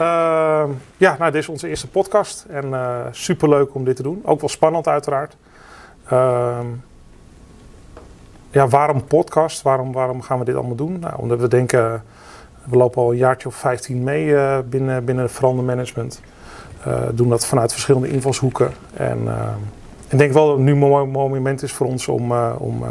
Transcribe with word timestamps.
Uh, 0.00 0.68
ja, 0.96 1.16
nou, 1.18 1.30
dit 1.30 1.42
is 1.42 1.48
onze 1.48 1.68
eerste 1.68 1.88
podcast 1.88 2.46
en 2.48 2.66
uh, 2.66 3.00
superleuk 3.10 3.74
om 3.74 3.84
dit 3.84 3.96
te 3.96 4.02
doen. 4.02 4.20
Ook 4.24 4.40
wel 4.40 4.48
spannend 4.48 4.86
uiteraard. 4.88 5.36
Uh, 6.12 6.58
ja, 8.50 8.68
waarom 8.68 9.04
podcast? 9.04 9.62
Waarom, 9.62 9.92
waarom 9.92 10.22
gaan 10.22 10.38
we 10.38 10.44
dit 10.44 10.54
allemaal 10.54 10.74
doen? 10.74 10.98
Nou, 10.98 11.14
omdat 11.16 11.40
we 11.40 11.48
denken, 11.48 12.04
we 12.64 12.76
lopen 12.76 13.02
al 13.02 13.10
een 13.10 13.16
jaartje 13.16 13.48
of 13.48 13.54
15 13.54 14.02
mee 14.02 14.26
uh, 14.26 14.58
binnen, 14.64 15.04
binnen 15.04 15.24
het 15.24 15.32
verandermanagement. 15.32 16.20
Doen 17.12 17.28
dat 17.28 17.46
vanuit 17.46 17.72
verschillende 17.72 18.08
invalshoeken. 18.08 18.72
En 18.92 19.18
ik 20.08 20.18
denk 20.18 20.32
wel 20.32 20.46
dat 20.46 20.56
het 20.56 20.64
nu 20.64 20.72
een 20.72 20.78
mooi, 20.78 21.06
moment 21.06 21.62
is 21.62 21.72
voor 21.72 21.86
ons 21.86 22.08
om, 22.08 22.32
om, 22.58 22.84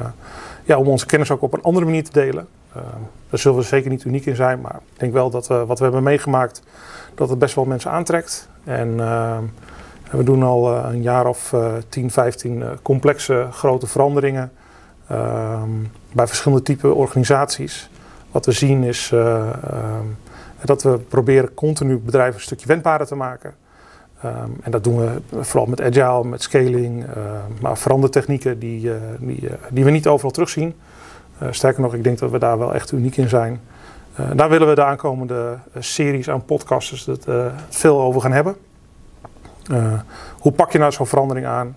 ja, 0.64 0.78
om 0.78 0.88
onze 0.88 1.06
kennis 1.06 1.32
ook 1.32 1.42
op 1.42 1.54
een 1.54 1.62
andere 1.62 1.86
manier 1.86 2.04
te 2.04 2.12
delen. 2.12 2.48
daar 3.30 3.40
zullen 3.40 3.58
we 3.58 3.64
zeker 3.64 3.90
niet 3.90 4.04
uniek 4.04 4.26
in 4.26 4.36
zijn, 4.36 4.62
maar 4.62 4.80
ik 4.94 5.00
denk 5.00 5.14
wel 5.14 5.30
dat 5.30 5.48
wat 5.48 5.78
we 5.78 5.84
hebben 5.84 6.04
meegemaakt 6.04 6.62
dat 7.16 7.30
het 7.30 7.40
best 7.40 7.56
wel 7.56 7.66
mensen 7.66 7.92
aantrekt. 7.92 8.50
En 8.64 8.96
we 10.12 10.24
doen 10.24 10.44
al 10.44 10.76
een 10.76 11.02
jaar 11.02 11.28
of 11.28 11.52
uh, 11.52 11.74
10, 11.90 12.12
15 12.12 12.64
complexe 12.82 13.48
grote 13.52 13.88
veranderingen 13.88 14.52
bij 16.14 16.28
verschillende 16.28 16.64
type 16.64 16.94
organisaties. 16.94 17.90
Wat 18.32 18.46
we 18.46 18.52
zien 18.52 18.84
is 18.84 19.14
dat 20.64 20.84
we 20.84 20.98
proberen 20.98 21.54
continu 21.54 21.98
bedrijven 21.98 22.36
een 22.36 22.42
stukje 22.42 22.68
wendbaarder 22.68 23.08
te 23.08 23.16
maken. 23.16 23.54
Um, 24.26 24.58
en 24.62 24.72
dat 24.72 24.84
doen 24.84 24.98
we 24.98 25.22
vooral 25.42 25.66
met 25.66 25.82
agile, 25.82 26.24
met 26.24 26.42
scaling, 26.42 27.06
maar 27.62 27.78
verandertechnieken 27.78 28.60
die, 28.60 28.92
die, 29.20 29.50
die 29.70 29.84
we 29.84 29.92
niet 29.92 30.08
overal 30.08 30.32
terugzien. 30.32 30.76
sterker 31.50 31.82
nog, 31.82 31.94
ik 31.94 32.04
denk 32.04 32.20
dat 32.20 32.32
we 32.32 32.40
daar 32.40 32.58
wel 32.58 32.74
echt 32.74 32.92
uniek 32.92 33.18
in 33.18 33.30
zijn. 33.30 33.62
Daar 34.34 34.50
willen 34.50 34.68
we 34.68 34.76
de 34.76 34.84
aankomende 34.84 35.58
eh, 35.74 35.82
series 35.82 36.30
aan 36.30 36.46
podcasts 36.46 37.06
het, 37.06 37.26
veel 37.70 38.02
over 38.02 38.22
gaan 38.22 38.32
hebben. 38.32 38.56
hoe 40.40 40.52
pak 40.52 40.72
je 40.72 40.78
nou 40.78 40.92
zo'n 40.92 41.08
verandering 41.08 41.46
aan? 41.46 41.76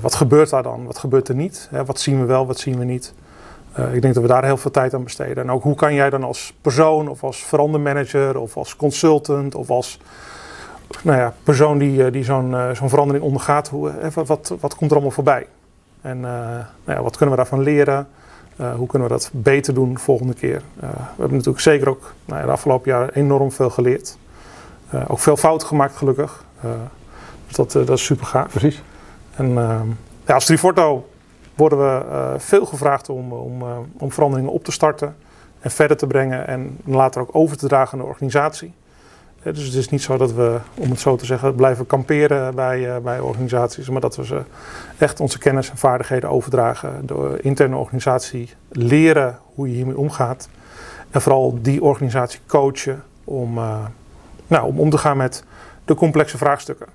wat 0.00 0.14
gebeurt 0.14 0.50
daar 0.50 0.62
dan? 0.62 0.84
Wat 0.84 0.98
gebeurt 0.98 1.28
er 1.28 1.34
niet? 1.34 1.68
Hè, 1.70 1.84
wat 1.84 2.00
zien 2.00 2.20
we 2.20 2.26
wel, 2.26 2.46
wat 2.46 2.58
zien 2.58 2.78
we 2.78 2.84
niet? 2.84 3.14
ik 3.92 4.02
denk 4.02 4.14
dat 4.14 4.22
we 4.22 4.28
daar 4.28 4.44
heel 4.44 4.56
veel 4.56 4.70
tijd 4.70 4.94
aan 4.94 5.04
besteden. 5.04 5.42
En 5.42 5.50
ook 5.50 5.62
hoe 5.62 5.74
kan 5.74 5.94
jij 5.94 6.10
dan 6.10 6.22
als 6.22 6.54
persoon 6.60 7.08
of 7.08 7.24
als 7.24 7.44
verandermanager 7.44 8.38
of 8.38 8.56
als 8.56 8.76
consultant 8.76 9.54
of 9.54 9.70
als 9.70 9.98
nou 11.02 11.18
ja, 11.18 11.34
persoon 11.42 11.78
die, 11.78 12.10
die 12.10 12.24
zo'n 12.24 12.56
zo'n 12.72 12.88
verandering 12.88 13.24
ondergaat, 13.24 13.68
hoe, 13.68 13.92
wat, 14.14 14.54
wat 14.60 14.74
komt 14.74 14.90
er 14.90 14.96
allemaal 14.96 15.14
voorbij? 15.14 15.46
En 16.00 16.20
nou 16.20 16.64
ja, 16.84 17.02
wat 17.02 17.16
kunnen 17.16 17.30
we 17.30 17.40
daarvan 17.40 17.62
leren? 17.62 18.08
Uh, 18.60 18.74
hoe 18.74 18.86
kunnen 18.86 19.08
we 19.08 19.14
dat 19.14 19.30
beter 19.32 19.74
doen 19.74 19.92
de 19.92 20.00
volgende 20.00 20.34
keer? 20.34 20.62
Uh, 20.76 20.90
we 20.90 21.18
hebben 21.18 21.36
natuurlijk 21.36 21.60
zeker 21.60 21.88
ook 21.88 22.14
nou 22.24 22.40
ja, 22.40 22.46
de 22.46 22.52
afgelopen 22.52 22.90
jaren 22.90 23.14
enorm 23.14 23.52
veel 23.52 23.70
geleerd. 23.70 24.18
Uh, 24.94 25.04
ook 25.08 25.18
veel 25.18 25.36
fouten 25.36 25.68
gemaakt, 25.68 25.96
gelukkig. 25.96 26.44
dus 27.46 27.56
dat, 27.56 27.72
dat 27.72 27.90
is 27.90 28.04
super 28.04 28.26
gaaf. 28.26 28.50
Precies. 28.50 28.82
En 29.36 29.52
ja, 30.26 30.34
als 30.34 30.44
Triforto 30.44 31.08
worden 31.54 31.78
we 31.78 32.34
veel 32.38 32.66
gevraagd 32.66 33.08
om, 33.08 33.32
om, 33.32 33.62
om 33.98 34.12
veranderingen 34.12 34.52
op 34.52 34.64
te 34.64 34.72
starten 34.72 35.16
en 35.60 35.70
verder 35.70 35.96
te 35.96 36.06
brengen 36.06 36.46
en 36.46 36.78
later 36.84 37.20
ook 37.20 37.30
over 37.32 37.56
te 37.56 37.68
dragen 37.68 37.92
aan 37.92 38.04
de 38.04 38.10
organisatie. 38.10 38.72
Dus 39.52 39.64
het 39.64 39.74
is 39.74 39.88
niet 39.88 40.02
zo 40.02 40.16
dat 40.16 40.32
we, 40.32 40.58
om 40.74 40.90
het 40.90 41.00
zo 41.00 41.16
te 41.16 41.26
zeggen, 41.26 41.54
blijven 41.54 41.86
kamperen 41.86 42.54
bij, 42.54 42.80
uh, 42.80 42.96
bij 42.96 43.20
organisaties, 43.20 43.88
maar 43.88 44.00
dat 44.00 44.16
we 44.16 44.24
ze 44.24 44.42
echt 44.98 45.20
onze 45.20 45.38
kennis 45.38 45.70
en 45.70 45.76
vaardigheden 45.76 46.30
overdragen. 46.30 47.06
De 47.06 47.38
interne 47.40 47.76
organisatie 47.76 48.50
leren 48.68 49.38
hoe 49.54 49.68
je 49.68 49.74
hiermee 49.74 49.98
omgaat. 49.98 50.48
En 51.10 51.20
vooral 51.20 51.58
die 51.62 51.82
organisatie 51.82 52.40
coachen 52.46 53.02
om, 53.24 53.58
uh, 53.58 53.84
nou, 54.46 54.66
om 54.66 54.80
om 54.80 54.90
te 54.90 54.98
gaan 54.98 55.16
met 55.16 55.44
de 55.84 55.94
complexe 55.94 56.38
vraagstukken. 56.38 56.86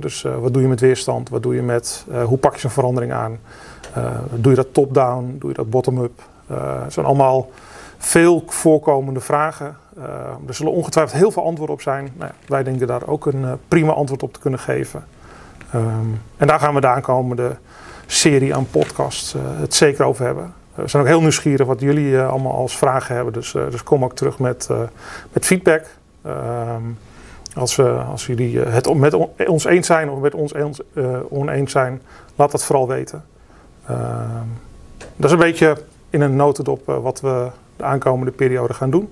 Dus 0.00 0.22
wat 0.22 0.52
doe 0.52 0.62
je 0.62 0.68
met 0.68 0.80
weerstand? 0.80 1.28
Wat 1.28 1.42
doe 1.42 1.54
je 1.54 1.62
met, 1.62 2.06
hoe 2.24 2.38
pak 2.38 2.54
je 2.54 2.60
zo'n 2.60 2.70
verandering 2.70 3.12
aan? 3.12 3.38
doe 4.34 4.50
je 4.50 4.56
dat 4.56 4.74
top-down? 4.74 5.36
Doe 5.38 5.48
je 5.48 5.56
dat 5.56 5.70
bottom-up? 5.70 6.22
het 6.82 6.92
zijn 6.92 7.06
allemaal 7.06 7.50
veel 7.98 8.42
voorkomende 8.46 9.20
vragen. 9.20 9.76
Uh, 9.98 10.04
er 10.46 10.54
zullen 10.54 10.72
ongetwijfeld 10.72 11.18
heel 11.18 11.30
veel 11.30 11.44
antwoorden 11.44 11.74
op 11.74 11.82
zijn. 11.82 12.12
Nou 12.16 12.30
ja, 12.30 12.48
wij 12.48 12.62
denken 12.62 12.86
daar 12.86 13.06
ook 13.06 13.26
een 13.26 13.42
uh, 13.42 13.52
prima 13.68 13.92
antwoord 13.92 14.22
op 14.22 14.32
te 14.32 14.40
kunnen 14.40 14.60
geven. 14.60 15.04
Um, 15.74 16.20
en 16.36 16.46
daar 16.46 16.60
gaan 16.60 16.74
we 16.74 16.80
de 16.80 16.86
aankomende 16.86 17.56
serie 18.06 18.54
aan 18.54 18.66
podcasts 18.70 19.34
uh, 19.34 19.42
het 19.44 19.74
zeker 19.74 20.04
over 20.04 20.24
hebben. 20.24 20.54
we 20.74 20.88
zijn 20.88 21.02
ook 21.02 21.08
heel 21.08 21.20
nieuwsgierig 21.20 21.66
wat 21.66 21.80
jullie 21.80 22.20
allemaal 22.20 22.52
als 22.52 22.76
vragen 22.76 23.14
hebben. 23.14 23.32
Dus, 23.32 23.52
dus 23.52 23.82
kom 23.82 24.04
ook 24.04 24.14
terug 24.14 24.38
met, 24.38 24.68
met 25.32 25.46
feedback. 25.46 25.86
Um, 26.26 26.98
als, 27.54 27.76
we, 27.76 27.90
als 27.90 28.26
jullie 28.26 28.58
het 28.58 28.94
met 28.94 29.14
ons 29.46 29.64
eens 29.64 29.86
zijn 29.86 30.10
of 30.10 30.18
met 30.18 30.34
ons 30.34 30.54
eens, 30.54 30.80
oneens 31.28 31.72
zijn, 31.72 32.02
laat 32.36 32.50
dat 32.50 32.64
vooral 32.64 32.88
weten. 32.88 33.24
Ehm, 33.86 34.46
dat 35.16 35.24
is 35.26 35.32
een 35.32 35.38
beetje 35.38 35.76
in 36.10 36.20
een 36.20 36.36
notendop 36.36 36.86
wat 36.86 37.20
we 37.20 37.48
de 37.76 37.84
aankomende 37.84 38.32
periode 38.32 38.74
gaan 38.74 38.90
doen. 38.90 39.08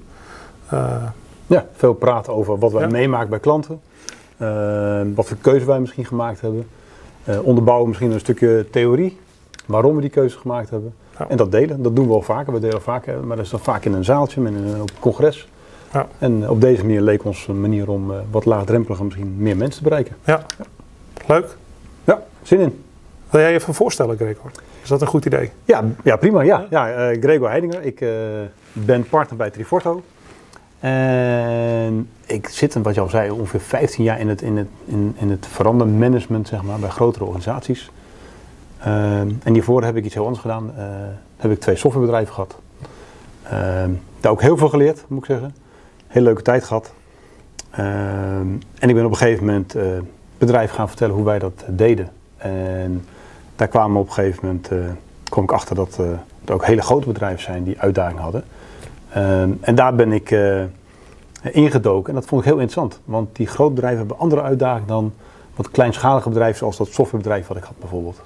Ja, 1.47 1.66
veel 1.72 1.94
praten 1.94 2.33
over 2.33 2.59
wat 2.59 2.72
wij 2.72 2.83
ja. 2.83 2.88
meemaken 2.88 3.31
bij 3.31 3.38
klanten. 3.38 3.81
Uh, 4.38 5.00
wat 5.15 5.27
voor 5.27 5.37
keuze 5.41 5.66
wij 5.66 5.81
misschien 5.81 6.05
gemaakt 6.05 6.41
hebben. 6.41 6.66
Uh, 7.28 7.47
onderbouwen 7.47 7.88
misschien 7.88 8.10
een 8.10 8.21
stukje 8.21 8.66
theorie. 8.71 9.19
Waarom 9.66 9.94
we 9.94 10.00
die 10.00 10.11
keuze 10.11 10.38
gemaakt 10.38 10.71
hebben. 10.71 10.94
Ja. 11.19 11.28
En 11.28 11.37
dat 11.37 11.50
delen. 11.50 11.82
Dat 11.82 11.97
doen 11.97 12.05
we 12.05 12.11
wel 12.11 12.22
vaker. 12.22 12.53
We 12.53 12.61
delen 12.61 12.82
vaker, 12.82 13.25
maar 13.25 13.37
dat 13.37 13.44
is 13.44 13.50
dan 13.50 13.61
vaak 13.61 13.84
in 13.84 13.93
een 13.93 14.05
zaaltje, 14.05 14.41
met 14.41 14.55
een, 14.55 14.81
op 14.81 14.91
een 14.91 15.00
congres. 15.00 15.49
Ja. 15.93 16.06
En 16.19 16.50
op 16.50 16.61
deze 16.61 16.82
manier 16.82 17.00
leek 17.00 17.25
ons 17.25 17.49
een 17.49 17.61
manier 17.61 17.91
om 17.91 18.12
wat 18.31 18.44
laagdrempeliger 18.44 19.05
misschien 19.05 19.34
meer 19.37 19.56
mensen 19.56 19.82
te 19.82 19.88
bereiken. 19.88 20.16
Ja, 20.25 20.47
leuk. 21.27 21.56
Ja, 22.05 22.22
zin 22.43 22.61
in. 22.61 22.84
Wil 23.31 23.41
jij 23.41 23.50
je 23.50 23.59
even 23.59 23.75
voorstellen, 23.75 24.16
Gregor? 24.16 24.50
Is 24.82 24.88
dat 24.88 25.00
een 25.00 25.06
goed 25.06 25.25
idee? 25.25 25.50
Ja, 25.65 25.84
ja 26.05 26.16
prima. 26.16 26.43
Ja. 26.43 26.66
Ja, 26.71 27.11
uh, 27.11 27.22
Gregor 27.22 27.49
Heidinger. 27.49 27.82
Ik 27.82 28.00
uh, 28.00 28.11
ben 28.72 29.09
partner 29.09 29.37
bij 29.37 29.50
Triforto. 29.50 30.03
En 30.82 32.09
ik 32.26 32.48
zit, 32.48 32.75
wat 32.75 32.94
je 32.94 33.00
al 33.00 33.09
zei, 33.09 33.31
ongeveer 33.31 33.60
15 33.60 34.04
jaar 34.04 34.20
in 34.20 34.28
het, 34.28 34.43
in 34.43 34.56
het, 34.56 34.69
in, 34.84 35.15
in 35.19 35.31
het 35.31 35.47
verandermanagement, 35.47 36.48
zeg 36.48 36.62
maar, 36.62 36.78
bij 36.78 36.88
grotere 36.88 37.25
organisaties. 37.25 37.91
Uh, 38.81 39.20
en 39.20 39.53
hiervoor 39.53 39.84
heb 39.84 39.97
ik 39.97 40.04
iets 40.04 40.15
heel 40.15 40.22
anders 40.22 40.43
gedaan. 40.43 40.72
heb 41.37 41.50
ik 41.50 41.60
twee 41.60 41.76
softwarebedrijven 41.76 42.34
gehad. 42.34 42.59
Ehm, 43.43 43.91
daar 44.20 44.32
ook 44.32 44.41
heel 44.41 44.56
veel 44.56 44.69
geleerd, 44.69 45.04
moet 45.09 45.19
ik 45.19 45.25
zeggen. 45.25 45.54
Hele 46.06 46.25
leuke 46.25 46.43
tijd 46.43 46.65
gehad. 46.65 46.93
Ehm, 47.70 48.47
en 48.78 48.88
ik 48.88 48.94
ben 48.94 49.04
op 49.04 49.10
een 49.10 49.16
gegeven 49.16 49.47
moment 49.47 49.75
bedrijf 50.38 50.70
gaan 50.70 50.88
vertellen 50.88 51.14
hoe 51.14 51.25
wij 51.25 51.38
dat 51.38 51.64
deden. 51.69 52.09
En 52.37 53.04
daar 53.56 53.69
kwamen 53.69 54.00
op 54.00 54.06
een 54.06 54.12
gegeven 54.12 54.47
moment, 54.47 54.69
kwam 55.25 55.44
ik 55.44 55.53
achter 55.53 55.76
dat 55.76 55.99
er 56.44 56.53
ook 56.53 56.66
hele 56.66 56.82
grote 56.82 57.06
bedrijven 57.06 57.43
zijn 57.43 57.64
die 57.64 57.81
uitdagingen 57.81 58.22
hadden. 58.22 58.44
Um, 59.17 59.59
en 59.61 59.75
daar 59.75 59.95
ben 59.95 60.12
ik 60.12 60.31
uh, 60.31 60.62
ingedoken 61.43 62.09
en 62.09 62.15
dat 62.15 62.28
vond 62.28 62.41
ik 62.41 62.47
heel 62.47 62.59
interessant. 62.59 63.00
Want 63.05 63.37
die 63.37 63.47
grote 63.47 63.73
bedrijven 63.73 63.99
hebben 63.99 64.19
andere 64.19 64.43
uitdagingen 64.43 64.89
dan 64.89 65.12
wat 65.56 65.71
kleinschalige 65.71 66.28
bedrijven 66.28 66.59
zoals 66.59 66.77
dat 66.77 66.89
softwarebedrijf 66.89 67.47
wat 67.47 67.56
ik 67.56 67.62
had 67.62 67.78
bijvoorbeeld. 67.78 68.23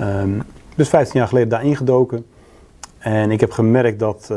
Um, 0.00 0.42
dus 0.74 0.88
15 0.88 1.18
jaar 1.18 1.28
geleden 1.28 1.48
daar 1.48 1.64
ingedoken. 1.64 2.26
En 2.98 3.30
ik 3.30 3.40
heb 3.40 3.52
gemerkt 3.52 3.98
dat 3.98 4.32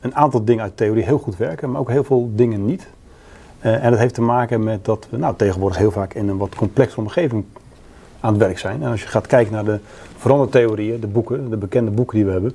een 0.00 0.14
aantal 0.14 0.44
dingen 0.44 0.62
uit 0.62 0.76
theorie 0.76 1.04
heel 1.04 1.18
goed 1.18 1.36
werken, 1.36 1.70
maar 1.70 1.80
ook 1.80 1.90
heel 1.90 2.04
veel 2.04 2.30
dingen 2.34 2.64
niet. 2.64 2.86
en 3.60 3.90
dat 3.90 3.98
heeft 3.98 4.14
te 4.14 4.22
maken 4.22 4.62
met 4.62 4.84
dat 4.84 5.06
we 5.10 5.16
nou, 5.16 5.36
tegenwoordig 5.36 5.78
heel 5.78 5.90
vaak 5.90 6.14
in 6.14 6.28
een 6.28 6.36
wat 6.36 6.54
complexere 6.54 7.00
omgeving 7.00 7.44
aan 8.20 8.32
het 8.32 8.42
werk 8.42 8.58
zijn. 8.58 8.82
En 8.82 8.90
als 8.90 9.02
je 9.02 9.08
gaat 9.08 9.26
kijken 9.26 9.52
naar 9.52 9.64
de 9.64 9.78
verandertheorieën, 10.16 11.00
de 11.00 11.06
boeken, 11.06 11.50
de 11.50 11.56
bekende 11.56 11.90
boeken 11.90 12.16
die 12.16 12.24
we 12.24 12.32
hebben, 12.32 12.54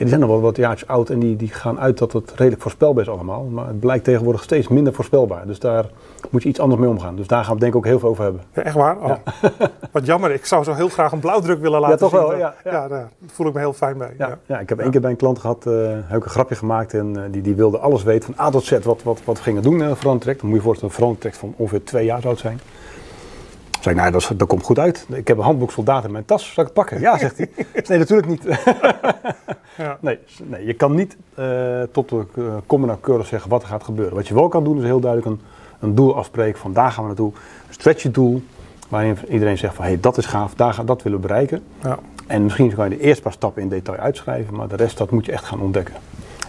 die 0.00 0.08
zijn 0.08 0.20
nog 0.20 0.30
wel 0.30 0.40
wat 0.40 0.56
jaartjes 0.56 0.88
oud 0.88 1.10
en 1.10 1.18
die, 1.18 1.36
die 1.36 1.48
gaan 1.48 1.80
uit 1.80 1.98
dat 1.98 2.12
het 2.12 2.30
redelijk 2.30 2.62
voorspelbaar 2.62 3.02
is 3.02 3.10
allemaal. 3.10 3.44
Maar 3.44 3.66
het 3.66 3.80
blijkt 3.80 4.04
tegenwoordig 4.04 4.42
steeds 4.42 4.68
minder 4.68 4.92
voorspelbaar. 4.92 5.46
Dus 5.46 5.58
daar 5.58 5.86
moet 6.30 6.42
je 6.42 6.48
iets 6.48 6.60
anders 6.60 6.80
mee 6.80 6.90
omgaan. 6.90 7.16
Dus 7.16 7.26
daar 7.26 7.44
gaan 7.44 7.54
we 7.54 7.60
denk 7.60 7.72
ik 7.72 7.78
ook 7.78 7.84
heel 7.84 7.98
veel 7.98 8.08
over 8.08 8.22
hebben. 8.22 8.42
Ja, 8.54 8.62
echt 8.62 8.74
waar? 8.74 8.98
Oh. 8.98 9.08
Ja. 9.08 9.22
wat 9.92 10.06
jammer. 10.06 10.30
Ik 10.30 10.46
zou 10.46 10.64
zo 10.64 10.72
heel 10.72 10.88
graag 10.88 11.12
een 11.12 11.20
blauwdruk 11.20 11.60
willen 11.60 11.80
laten 11.80 12.06
ja, 12.06 12.10
toch 12.10 12.20
zien. 12.20 12.28
Wel, 12.28 12.38
ja, 12.38 12.54
ja. 12.64 12.88
daar 12.88 13.08
voel 13.26 13.46
ik 13.46 13.52
me 13.52 13.58
heel 13.58 13.72
fijn 13.72 13.98
bij. 13.98 14.14
Ja, 14.18 14.38
ja. 14.46 14.58
ik 14.58 14.68
heb 14.68 14.78
één 14.78 14.90
keer 14.90 15.00
bij 15.00 15.10
een 15.10 15.16
klant 15.16 15.38
gehad, 15.38 15.64
uh, 15.66 15.88
heb 15.90 16.18
ik 16.18 16.24
een 16.24 16.30
grapje 16.30 16.54
gemaakt 16.54 16.94
en 16.94 17.16
uh, 17.16 17.22
die, 17.30 17.42
die 17.42 17.54
wilde 17.54 17.78
alles 17.78 18.02
weten 18.02 18.34
van 18.34 18.46
A 18.46 18.50
tot 18.50 18.64
Z 18.64 18.78
wat, 18.82 19.02
wat, 19.02 19.20
wat 19.24 19.36
we 19.36 19.42
gingen 19.42 19.62
doen 19.62 19.82
in 19.82 19.88
uh, 19.88 19.94
verandertrek. 19.94 20.40
Dan 20.40 20.48
moet 20.48 20.58
je 20.58 20.64
voorstellen, 20.64 20.94
een 20.94 21.00
verandertrek 21.00 21.34
van 21.34 21.54
ongeveer 21.56 21.84
twee 21.84 22.04
jaar 22.04 22.20
zou 22.20 22.32
het 22.32 22.42
zijn 22.42 22.60
zei 23.80 23.94
ik, 23.94 24.00
nou, 24.00 24.12
dat, 24.12 24.32
dat, 24.36 24.48
komt 24.48 24.62
goed 24.62 24.78
uit. 24.78 25.06
Ik 25.08 25.28
heb 25.28 25.36
een 25.36 25.44
handboek 25.44 25.70
soldaat 25.70 26.04
in 26.04 26.12
mijn 26.12 26.24
tas, 26.24 26.52
zal 26.52 26.64
ik 26.64 26.70
het 26.70 26.72
pakken? 26.72 27.00
Ja, 27.00 27.18
zegt 27.18 27.36
hij. 27.36 27.50
Nee, 27.88 27.98
natuurlijk 27.98 28.28
niet. 28.28 28.42
ja. 29.76 29.98
nee, 30.00 30.18
nee, 30.42 30.66
je 30.66 30.74
kan 30.74 30.94
niet 30.94 31.16
uh, 31.38 31.82
tot 31.92 32.08
de 32.08 32.24
uh, 32.68 32.80
nauwkeurig 32.80 33.26
zeggen 33.26 33.50
wat 33.50 33.62
er 33.62 33.68
gaat 33.68 33.84
gebeuren. 33.84 34.14
Wat 34.14 34.28
je 34.28 34.34
wel 34.34 34.48
kan 34.48 34.64
doen, 34.64 34.78
is 34.78 34.84
heel 34.84 35.00
duidelijk 35.00 35.30
een, 35.30 35.40
een 35.80 35.94
doel 35.94 36.16
afspreken 36.16 36.60
van 36.60 36.72
daar 36.72 36.92
gaan 36.92 37.02
we 37.02 37.08
naartoe. 37.08 37.32
Een 37.68 37.74
stretchy 37.74 38.10
doel. 38.10 38.42
waarin 38.88 39.16
iedereen 39.28 39.58
zegt 39.58 39.74
van 39.74 39.84
hé, 39.84 39.90
hey, 39.90 40.00
dat 40.00 40.18
is 40.18 40.26
gaaf, 40.26 40.54
daar 40.54 40.74
gaan, 40.74 40.86
dat 40.86 41.02
willen 41.02 41.20
we 41.20 41.26
bereiken. 41.26 41.62
Ja. 41.82 41.98
En 42.26 42.42
misschien 42.42 42.74
kan 42.74 42.90
je 42.90 42.96
de 42.96 43.02
eerste 43.02 43.22
paar 43.22 43.32
stappen 43.32 43.62
in 43.62 43.68
detail 43.68 43.98
uitschrijven, 43.98 44.54
maar 44.54 44.68
de 44.68 44.76
rest 44.76 44.98
dat 44.98 45.10
moet 45.10 45.26
je 45.26 45.32
echt 45.32 45.44
gaan 45.44 45.60
ontdekken. 45.60 45.94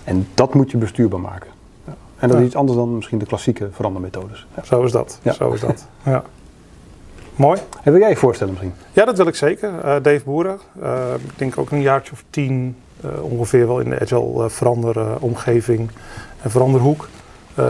En 0.04 0.28
dat 0.34 0.54
moet 0.54 0.72
je 0.72 0.78
bestuurbaar 0.78 1.20
maken. 1.20 1.50
Ja. 1.86 1.94
En 2.18 2.30
dat 2.30 2.40
is 2.40 2.46
iets 2.46 2.56
anders 2.56 2.78
dan 2.78 2.96
misschien 2.96 3.18
de 3.18 3.26
klassieke 3.26 3.70
verandermethodes. 3.72 4.48
Zo 4.64 4.84
is 4.84 4.92
dat. 4.92 5.20
Zo 5.34 5.52
is 5.52 5.60
dat. 5.60 5.88
Ja. 6.04 6.24
Mooi. 7.42 7.60
En 7.84 7.92
wil 7.92 8.02
jij 8.02 8.10
je 8.10 8.16
voorstellen 8.16 8.54
misschien? 8.54 8.74
Ja, 8.92 9.06
dat 9.06 9.18
wil 9.18 9.28
ik 9.28 9.36
zeker. 9.36 9.80
Eh, 9.80 9.96
Dave 10.02 10.22
Boeren. 10.26 10.60
eh, 10.82 11.14
ik 11.24 11.38
denk 11.38 11.58
ook 11.58 11.72
een 11.72 11.82
jaartje 11.82 12.12
of 12.12 12.24
tien 12.30 12.76
eh, 13.02 13.24
ongeveer 13.24 13.68
wel 13.68 13.80
in 13.80 13.90
de 13.90 14.00
agile 14.00 14.50
veranderomgeving 14.50 15.90
en 16.42 16.52
veranderhoek. 16.52 17.10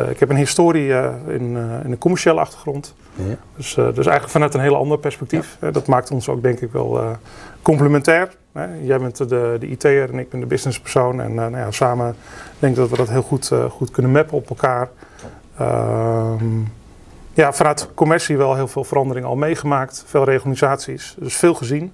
Ik 0.10 0.20
heb 0.20 0.30
een 0.30 0.36
historie 0.36 0.90
in, 1.28 1.58
in 1.84 1.90
de 1.90 1.98
commerciële 1.98 2.40
achtergrond. 2.40 2.96
Ja. 3.16 3.36
Dus, 3.56 3.74
dus 3.74 3.84
eigenlijk 3.84 4.30
vanuit 4.30 4.54
een 4.54 4.60
heel 4.60 4.76
ander 4.76 4.98
perspectief. 4.98 5.58
Dat 5.72 5.88
maakt 5.88 6.12
ons 6.12 6.30
ook 6.30 6.42
denk 6.42 6.60
ik 6.60 6.72
wel 6.72 7.18
complementair. 7.62 8.32
Hè. 8.52 8.66
Jij 8.82 9.00
bent 9.00 9.18
de, 9.18 9.58
de 9.60 9.68
IT'er 9.68 10.10
en 10.10 10.20
ik 10.20 10.30
ben 10.30 10.40
de 10.40 10.46
businesspersoon. 10.46 11.22
En 11.22 11.34
nou 11.34 11.58
ja, 11.58 11.72
samen 11.72 12.16
denk 12.60 12.74
ik 12.74 12.80
dat 12.80 12.90
we 12.90 12.98
dat 12.98 13.10
heel 13.10 13.22
goed, 13.22 13.52
goed 13.70 13.92
kunnen 13.92 14.12
mappen 14.12 14.38
op 14.38 14.50
elkaar. 14.50 14.90
Ehm, 15.58 16.60
ja, 17.34 17.54
vanuit 17.54 17.90
commercie 17.94 18.38
wel 18.38 18.56
heel 18.56 18.68
veel 18.68 18.84
veranderingen 18.84 19.30
al 19.30 19.36
meegemaakt. 19.36 20.04
Veel 20.08 20.24
reorganisaties, 20.24 21.16
dus 21.20 21.36
veel 21.36 21.54
gezien. 21.54 21.94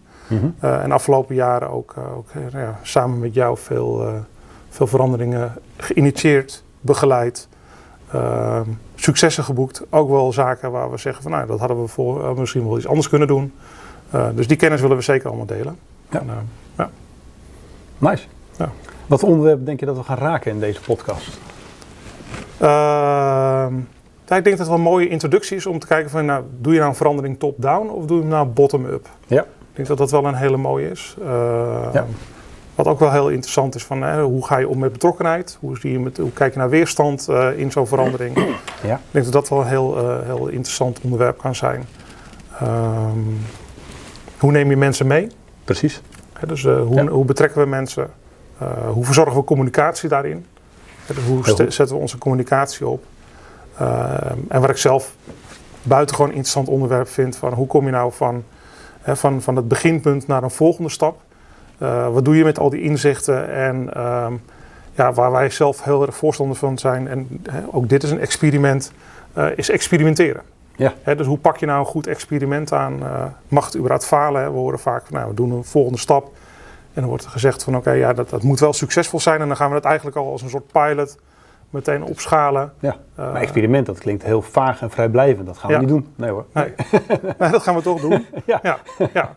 Eh, 0.60 0.84
en 0.84 0.92
afgelopen 0.92 1.36
jaren 1.36 1.70
ook, 1.70 1.94
eh, 1.98 2.18
ook 2.18 2.28
eh, 2.34 2.62
ja, 2.62 2.80
samen 2.82 3.20
met 3.20 3.34
jou 3.34 3.58
veel, 3.58 4.24
veel 4.70 4.88
veranderingen 4.88 5.54
geïnitieerd, 5.78 6.64
begeleid. 6.82 7.48
Ehm, 8.12 8.70
successen 8.96 9.44
geboekt. 9.44 9.84
Ook 9.90 10.10
wel 10.10 10.34
zaken 10.34 10.72
waar 10.72 10.92
we 10.92 10.98
zeggen 10.98 11.24
van 11.24 11.32
nou, 11.32 11.48
dat 11.48 11.60
hadden 11.60 11.82
we 11.82 11.88
voor, 11.88 12.40
misschien 12.40 12.68
wel 12.68 12.78
iets 12.78 12.88
anders 12.88 13.10
kunnen 13.10 13.28
doen. 13.28 13.54
Dus 14.34 14.48
die 14.48 14.58
kennis 14.58 14.82
willen 14.82 14.98
we 14.98 15.04
zeker 15.04 15.28
allemaal 15.28 15.46
delen. 15.46 15.78
Ja. 16.10 16.20
En, 16.20 16.30
eh, 16.30 16.86
Nice. 17.98 18.24
Ja. 18.58 18.70
Wat 19.08 19.24
onderwerp 19.24 19.66
denk 19.66 19.80
je 19.80 19.86
dat 19.86 19.98
we 19.98 20.04
gaan 20.04 20.18
raken 20.18 20.52
in 20.52 20.60
deze 20.60 20.82
podcast? 20.82 21.40
Ik 24.36 24.44
denk 24.44 24.58
dat 24.58 24.58
het 24.58 24.68
wel 24.68 24.76
een 24.78 24.82
mooie 24.84 25.08
introductie 25.08 25.58
is 25.58 25.66
om 25.66 25.80
te 25.80 25.88
kijken 25.88 26.10
van, 26.10 26.26
nou, 26.26 26.44
doe 26.60 26.72
je 26.74 26.78
nou 26.80 26.92
een 26.92 26.98
verandering 26.98 27.40
top-down 27.40 27.90
of 27.90 28.06
doe 28.06 28.16
je 28.16 28.22
hem 28.22 28.32
nou 28.32 28.48
bottom-up? 28.48 29.10
Ja. 29.28 29.42
Ik 29.42 29.48
denk 29.74 29.88
dat 29.88 29.98
dat 29.98 30.12
wel 30.12 30.26
een 30.26 30.36
hele 30.36 30.58
mooie 30.58 30.90
is. 30.90 31.16
Ehm, 31.22 31.94
Ja. 31.94 32.06
Wat 32.76 32.88
ook 32.88 33.00
wel 33.00 33.12
heel 33.12 33.30
interessant 33.30 33.76
is 33.76 33.84
van, 33.86 34.02
hè, 34.02 34.22
hoe 34.24 34.46
ga 34.46 34.58
je 34.58 34.68
om 34.68 34.80
met 34.80 34.92
betrokkenheid? 34.92 35.58
Hoe, 35.60 35.78
zie 35.78 35.92
je 35.92 36.00
met, 36.00 36.18
hoe 36.18 36.32
kijk 36.32 36.54
je 36.54 36.60
naar 36.60 36.70
weerstand 36.70 37.28
eh, 37.30 37.48
in 37.60 37.72
zo'n 37.72 37.88
verandering? 37.88 38.36
Ja. 38.84 38.94
Ik 38.96 39.00
denk 39.12 39.26
dat 39.26 39.34
dat 39.34 39.50
wel 39.50 39.60
een 39.62 39.68
heel, 39.68 39.98
eh, 39.98 40.26
heel 40.26 40.48
interessant 40.48 41.00
onderwerp 41.02 41.38
kan 41.38 41.56
zijn. 41.56 41.84
Ehm, 42.60 43.18
hoe 44.40 44.52
neem 44.52 44.70
je 44.70 44.78
mensen 44.78 45.08
mee? 45.08 45.28
Precies. 45.64 46.02
Hè, 46.34 46.48
dus 46.48 46.66
eh, 46.66 46.82
hoe, 46.82 46.96
Ja. 46.96 47.06
hoe 47.08 47.26
betrekken 47.26 47.62
we 47.62 47.68
mensen? 47.68 48.10
Eh, 48.58 48.68
hoe 48.92 49.06
verzorgen 49.06 49.36
we 49.36 49.44
communicatie 49.44 50.10
daarin? 50.10 50.46
Hè, 51.06 51.14
dus 51.14 51.24
hoe 51.24 51.44
zetten 51.72 51.88
we 51.96 52.02
onze 52.02 52.18
communicatie 52.18 52.88
op? 52.88 53.04
Ehm, 53.78 54.38
en 54.48 54.62
wat 54.62 54.70
ik 54.70 54.78
zelf 54.78 55.16
buitengewoon 55.84 56.32
interessant 56.32 56.68
onderwerp 56.68 57.08
vind, 57.08 57.36
van 57.36 57.54
hoe 57.54 57.68
kom 57.68 57.86
je 57.86 57.92
nou 57.92 58.12
van, 58.14 58.44
hè, 59.02 59.16
van, 59.16 59.42
van 59.42 59.56
het 59.56 59.68
beginpunt 59.68 60.28
naar 60.28 60.44
een 60.44 60.52
volgende 60.52 60.90
stap? 60.90 61.22
Eh, 61.78 62.14
wat 62.14 62.26
doe 62.26 62.38
je 62.38 62.44
met 62.44 62.60
al 62.60 62.70
die 62.70 62.82
inzichten? 62.82 63.54
En 63.54 63.94
ehm, 63.94 64.34
ja, 64.94 65.14
waar 65.14 65.32
wij 65.32 65.50
zelf 65.50 65.84
heel 65.84 66.06
erg 66.06 66.16
voorstander 66.16 66.56
van 66.58 66.78
zijn, 66.78 67.08
en 67.08 67.42
hè, 67.52 67.62
ook 67.72 67.90
dit 67.90 68.04
is 68.04 68.12
een 68.12 68.20
experiment, 68.20 68.92
eh, 69.34 69.46
is 69.56 69.70
experimenteren. 69.70 70.42
Ja. 70.76 70.94
Hè, 71.02 71.16
dus 71.16 71.26
hoe 71.26 71.38
pak 71.38 71.58
je 71.58 71.66
nou 71.66 71.80
een 71.80 71.86
goed 71.86 72.08
experiment 72.08 72.74
aan? 72.74 73.04
Eh, 73.04 73.24
mag 73.48 73.66
het 73.66 73.76
überhaupt 73.76 74.06
falen? 74.06 74.42
Hè? 74.42 74.52
We 74.52 74.58
horen 74.58 74.80
vaak 74.80 75.06
van, 75.06 75.16
nou, 75.16 75.30
we 75.30 75.36
doen 75.36 75.52
een 75.52 75.64
volgende 75.64 76.00
stap. 76.00 76.26
En 76.94 77.02
dan 77.02 77.10
wordt 77.10 77.24
er 77.24 77.32
gezegd 77.32 77.64
van, 77.64 77.76
oké, 77.76 77.92
ja, 77.92 78.14
dat, 78.14 78.30
dat 78.30 78.44
moet 78.44 78.60
wel 78.60 78.74
succesvol 78.74 79.20
zijn. 79.20 79.42
En 79.42 79.48
dan 79.48 79.58
gaan 79.58 79.70
we 79.70 79.76
het 79.76 79.86
eigenlijk 79.86 80.18
al 80.18 80.32
als 80.32 80.42
een 80.42 80.50
soort 80.50 80.72
pilot 80.72 81.18
meteen 81.70 82.04
opschalen. 82.04 82.74
Ja. 82.80 82.96
Eh, 83.16 83.32
Maar 83.32 83.42
experiment, 83.42 83.86
dat 83.86 84.00
klinkt 84.00 84.24
heel 84.24 84.42
vaag 84.42 84.82
en 84.82 84.90
vrijblijvend. 84.90 85.46
Dat 85.48 85.58
gaan 85.58 85.68
we 85.70 85.74
Ja. 85.76 85.80
niet 85.80 85.90
doen. 85.90 86.08
Nee 86.16 86.30
hoor. 86.30 86.46
Nee. 86.54 86.74
nee, 87.40 87.52
dat 87.52 87.64
gaan 87.64 87.76
we 87.76 87.82
toch 87.82 88.02
doen. 88.02 88.26
Ja. 88.46 88.60
ja, 88.64 88.78
ja. 89.14 89.36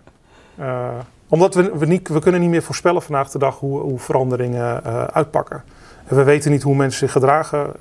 Eh, 0.57 0.89
omdat 1.29 1.55
we, 1.55 1.79
we, 1.79 1.87
niet, 1.87 2.09
we 2.09 2.21
kunnen 2.21 2.41
niet 2.41 2.51
meer 2.51 2.63
voorspellen 2.63 3.03
vandaag 3.03 3.31
de 3.31 3.39
dag 3.39 3.59
hoe, 3.59 3.81
hoe 3.81 3.99
veranderingen 3.99 4.85
eh, 4.85 5.05
uitpakken. 5.05 5.63
En 6.07 6.17
we 6.17 6.23
weten 6.25 6.51
niet 6.51 6.63
hoe 6.63 6.75
mensen 6.75 6.99
zich 6.99 7.13
gedragen. 7.13 7.73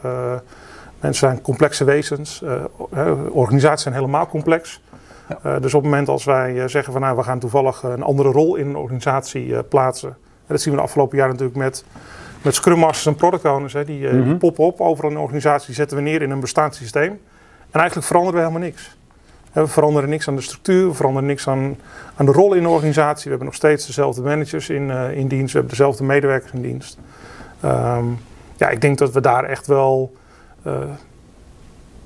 Mensen 0.99 1.27
zijn 1.27 1.41
complexe 1.41 1.83
wezens. 1.83 2.43
Organisaties 3.29 3.81
zijn 3.81 3.93
helemaal 3.95 4.27
complex. 4.27 4.81
Ja. 5.43 5.59
Dus 5.59 5.73
op 5.73 5.81
het 5.81 5.89
moment 5.91 6.07
als 6.09 6.23
wij 6.23 6.67
zeggen 6.67 6.93
van 6.93 7.01
nou, 7.01 7.15
we 7.15 7.23
gaan 7.23 7.39
toevallig 7.39 7.83
een 7.83 8.03
andere 8.03 8.31
rol 8.31 8.55
in 8.55 8.67
een 8.67 8.75
organisatie 8.75 9.63
plaatsen. 9.63 10.09
En 10.09 10.15
dat 10.47 10.61
zien 10.61 10.73
we 10.73 10.79
de 10.79 10.85
afgelopen 10.85 11.17
jaren 11.17 11.31
natuurlijk 11.31 11.59
met, 11.59 11.83
met 12.41 12.55
Scrum 12.55 12.79
Masters 12.79 13.05
en 13.05 13.15
Product 13.15 13.45
Owners. 13.45 13.73
Hè, 13.73 13.85
die, 13.85 13.99
die 14.09 14.19
Mhm. 14.19 14.37
poppen 14.37 14.63
op 14.65 14.81
overal 14.81 15.09
in 15.09 15.15
een 15.15 15.21
organisatie, 15.21 15.73
zetten 15.73 15.97
we 15.97 16.03
neer 16.03 16.21
in 16.21 16.29
een 16.31 16.39
bestaand 16.39 16.75
systeem. 16.75 17.19
En 17.71 17.79
eigenlijk 17.79 18.07
veranderen 18.07 18.39
we 18.39 18.45
helemaal 18.47 18.67
niks. 18.69 18.97
We 19.53 19.67
veranderen 19.67 20.09
niks 20.09 20.27
aan 20.27 20.35
de 20.35 20.41
structuur, 20.41 20.87
we 20.87 20.93
veranderen 20.93 21.27
niks 21.27 21.47
aan, 21.47 21.77
aan 22.15 22.25
de 22.25 22.31
rol 22.31 22.53
in 22.53 22.63
de 22.63 22.69
organisatie. 22.69 23.23
We 23.23 23.29
hebben 23.29 23.47
nog 23.47 23.55
steeds 23.55 23.85
dezelfde 23.85 24.21
managers 24.21 24.69
in, 24.69 24.91
eh, 24.91 25.11
in 25.17 25.27
dienst, 25.27 25.51
we 25.53 25.59
hebben 25.59 25.77
dezelfde 25.77 26.03
medewerkers 26.03 26.51
in 26.51 26.61
dienst. 26.61 26.97
Ehm, 27.59 28.05
ja, 28.57 28.69
ik 28.69 28.81
denk 28.81 28.97
dat 28.97 29.11
we 29.11 29.21
daar 29.21 29.43
echt 29.43 29.67
wel. 29.67 30.17
eh, 30.63 30.73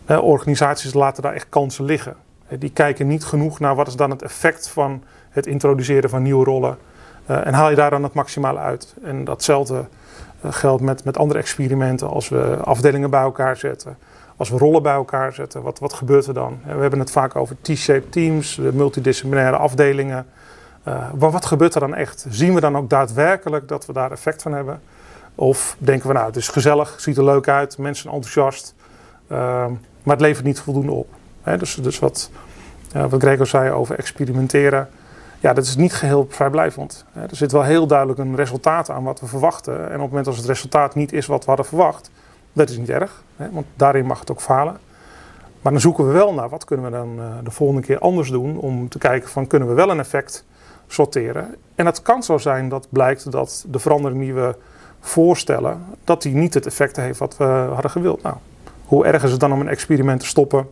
hè, 0.06 0.18
organisaties 0.18 0.94
laten 0.94 1.24
daar 1.24 1.34
echt 1.34 1.50
kansen 1.50 1.86
liggen. 1.86 2.16
Die 2.60 2.70
kijken 2.72 3.08
niet 3.08 3.24
genoeg 3.26 3.60
naar 3.60 3.76
wat 3.76 3.88
is 3.88 3.96
dan 3.96 4.10
het 4.10 4.22
effect 4.22 4.70
van 4.70 5.04
het 5.30 5.48
introduceren 5.48 6.10
van 6.10 6.22
nieuwe 6.22 6.46
rollen. 6.46 6.78
Eh, 7.26 7.46
en 7.48 7.54
haal 7.54 7.70
je 7.70 7.76
daar 7.76 7.90
dan 7.90 8.04
het 8.04 8.14
maximale 8.14 8.60
uit. 8.60 8.94
En 9.04 9.24
datzelfde 9.24 9.86
eh, 10.42 10.54
geldt 10.54 10.82
met, 10.82 11.04
met 11.04 11.18
andere 11.18 11.40
experimenten. 11.40 12.10
Als 12.10 12.30
we 12.30 12.58
afdelingen 12.64 13.10
bij 13.10 13.22
elkaar 13.22 13.58
zetten. 13.58 13.98
Als 14.38 14.50
we 14.50 14.58
rollen 14.58 14.84
bij 14.84 14.94
elkaar 14.94 15.34
zetten. 15.34 15.62
Wat, 15.62 15.80
wat 15.80 15.94
gebeurt 15.94 16.28
er 16.28 16.34
dan? 16.34 16.60
Eh, 16.68 16.76
We 16.76 16.82
hebben 16.82 17.00
het 17.00 17.12
vaak 17.12 17.36
over 17.36 17.56
T-shaped 17.62 18.12
teams. 18.12 18.58
eh, 18.60 18.70
Multidisciplinaire 18.72 19.58
afdelingen. 19.58 20.26
Maar 21.20 21.32
wat 21.32 21.46
gebeurt 21.46 21.74
er 21.74 21.80
dan 21.80 21.96
echt? 21.96 22.26
Zien 22.30 22.54
we 22.54 22.60
dan 22.60 22.78
ook 22.78 22.90
daadwerkelijk 22.90 23.68
dat 23.68 23.86
we 23.86 23.94
daar 23.94 24.12
effect 24.12 24.42
van 24.42 24.54
hebben? 24.54 24.82
Of 25.36 25.76
denken 25.80 26.08
we 26.08 26.14
nou 26.14 26.26
het 26.26 26.36
is 26.36 26.48
gezellig, 26.48 26.96
ziet 27.00 27.18
er 27.18 27.24
leuk 27.24 27.48
uit. 27.48 27.78
Mensen 27.78 28.12
enthousiast. 28.12 28.76
ehm, 29.28 29.72
maar 30.04 30.16
het 30.16 30.22
levert 30.22 30.46
niet 30.46 30.60
voldoende 30.60 30.92
op. 30.92 31.08
Dus, 31.58 31.76
dus 31.76 32.00
wat, 32.00 32.30
wat 32.92 33.22
Gregor 33.22 33.48
zei 33.48 33.72
over 33.72 33.98
experimenteren. 33.98 34.90
Ja, 35.44 35.54
dat 35.54 35.64
is 35.64 35.76
niet 35.76 35.94
geheel 35.94 36.26
vrijblijvend. 36.30 37.06
Er 37.14 37.36
zit 37.36 37.52
wel 37.52 37.64
heel 37.64 37.88
duidelijk 37.88 38.20
een 38.20 38.36
resultaat 38.36 38.90
aan 38.90 39.04
wat 39.04 39.20
we 39.20 39.26
verwachten. 39.26 39.78
En 39.78 39.96
op 39.96 40.02
het 40.02 40.10
moment 40.10 40.28
als 40.28 40.38
het 40.38 40.46
resultaat 40.46 40.96
niet 40.96 41.14
is 41.14 41.26
wat 41.26 41.40
we 41.40 41.46
hadden 41.46 41.66
verwacht, 41.66 42.12
dat 42.54 42.70
is 42.70 42.78
niet 42.78 42.90
erg. 42.90 43.24
Want 43.36 43.66
daarin 43.76 44.06
mag 44.06 44.20
het 44.20 44.32
ook 44.32 44.42
falen. 44.42 44.78
Maar 45.62 45.72
dan 45.72 45.82
zoeken 45.82 46.08
we 46.08 46.12
wel 46.12 46.34
naar 46.34 46.50
wat 46.50 46.66
kunnen 46.66 46.86
we 46.86 46.92
dan 46.92 47.20
eh, 47.20 47.26
de 47.44 47.52
volgende 47.52 47.82
keer 47.82 48.00
anders 48.00 48.30
doen 48.30 48.58
om 48.58 48.90
te 48.90 48.98
kijken 48.98 49.30
van 49.30 49.48
kunnen 49.48 49.68
we 49.68 49.74
wel 49.74 49.90
een 49.90 50.00
effect 50.00 50.46
sorteren. 50.88 51.56
En 51.76 51.86
het 51.86 52.02
kan 52.02 52.24
zo 52.24 52.38
zijn 52.38 52.70
dat 52.70 52.88
blijkt 52.90 53.32
dat 53.32 53.66
de 53.68 53.80
verandering 53.80 54.22
die 54.22 54.34
we 54.34 54.56
voorstellen, 55.00 55.86
dat 56.04 56.22
die 56.22 56.36
niet 56.36 56.54
het 56.54 56.66
effect 56.66 56.96
heeft 56.96 57.20
wat 57.20 57.38
we 57.38 57.44
hadden 57.74 57.92
gewild. 57.92 58.22
Nou, 58.22 58.36
hoe 58.86 59.06
erg 59.06 59.24
is 59.24 59.32
het 59.32 59.40
dan 59.40 59.54
om 59.54 59.60
een 59.60 59.68
experiment 59.68 60.20
te 60.20 60.26
stoppen 60.26 60.68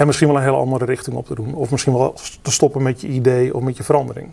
en 0.00 0.06
misschien 0.06 0.28
wel 0.28 0.36
een 0.36 0.42
hele 0.42 0.56
andere 0.56 0.84
richting 0.84 1.16
op 1.16 1.26
te 1.26 1.34
doen? 1.34 1.54
Of 1.54 1.70
misschien 1.70 1.92
wel 1.92 2.14
te 2.42 2.50
stoppen 2.52 2.82
met 2.82 3.00
je 3.00 3.06
idee 3.08 3.54
of 3.54 3.62
met 3.62 3.76
je 3.76 3.82
verandering. 3.82 4.28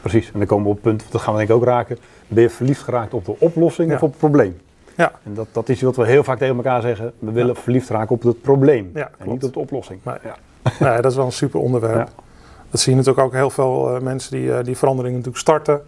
Precies. 0.00 0.26
En 0.32 0.38
dan 0.38 0.46
komen 0.46 0.64
we 0.64 0.70
op 0.70 0.74
het 0.74 0.84
punt, 0.84 1.04
dat 1.10 1.20
gaan 1.20 1.32
we 1.32 1.38
denk 1.38 1.50
ik 1.50 1.56
ook 1.56 1.64
raken. 1.64 1.98
Ben 2.28 2.42
je 2.42 2.50
verliefd 2.50 2.82
geraakt 2.82 3.14
op 3.14 3.24
de 3.24 3.34
oplossing 3.38 3.88
Ja. 3.88 3.94
of 3.94 4.02
op 4.02 4.08
het 4.10 4.18
probleem? 4.18 4.60
Ja. 4.96 5.12
En 5.24 5.34
dat, 5.34 5.46
dat 5.52 5.68
is 5.68 5.82
wat 5.82 5.96
we 5.96 6.06
heel 6.06 6.24
vaak 6.24 6.38
tegen 6.38 6.56
elkaar 6.56 6.80
zeggen. 6.82 7.12
We 7.18 7.32
willen 7.32 7.56
verliefd 7.56 7.88
raken 7.88 8.14
op 8.14 8.22
het 8.22 8.42
probleem. 8.42 8.90
Ja, 8.94 9.10
en 9.18 9.30
niet 9.30 9.44
op 9.44 9.52
de 9.52 9.58
oplossing. 9.58 10.00
Nee. 10.06 10.16
Ja. 10.78 11.00
Dat 11.00 11.10
is 11.10 11.16
wel 11.16 11.26
een 11.26 11.32
super 11.32 11.60
onderwerp. 11.60 12.08
Dat 12.70 12.80
zie 12.80 12.92
je 12.92 12.98
natuurlijk 12.98 13.26
ook 13.26 13.32
heel 13.32 13.50
veel 13.50 13.94
eh, 13.94 14.00
mensen 14.00 14.30
die 14.30 14.52
eh, 14.52 14.64
die 14.64 14.76
veranderingen 14.76 15.16
natuurlijk 15.16 15.44
starten. 15.44 15.80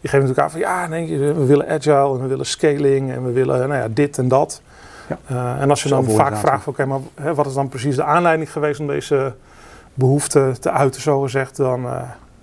Die 0.00 0.10
geven 0.10 0.18
natuurlijk 0.26 0.38
aan 0.38 0.50
van 0.50 0.60
ja, 0.60 0.86
nee, 0.86 1.18
we 1.18 1.44
willen 1.46 1.68
agile 1.68 2.14
en 2.14 2.20
we 2.20 2.26
willen 2.26 2.46
scaling 2.46 3.10
en 3.10 3.24
we 3.24 3.32
willen 3.32 3.68
nou 3.68 3.80
ja, 3.80 3.88
dit 3.88 4.18
en 4.18 4.28
dat. 4.28 4.62
Ja. 5.08 5.18
Eh, 5.26 5.60
en 5.62 5.70
als 5.70 5.82
je 5.82 5.88
dan 5.88 6.10
vaak 6.10 6.36
vraagt, 6.36 6.66
oké, 6.66 6.84
maar 6.84 6.98
hè, 7.14 7.34
wat 7.34 7.46
is 7.46 7.54
dan 7.54 7.68
precies 7.68 7.96
de 7.96 8.04
aanleiding 8.04 8.52
geweest 8.52 8.80
om 8.80 8.86
deze 8.86 9.34
behoefte 9.94 10.52
te 10.60 10.70
uiten, 10.70 11.00
zo 11.00 11.20
gezegd, 11.20 11.56
dan 11.56 11.84
eh, 11.86 12.00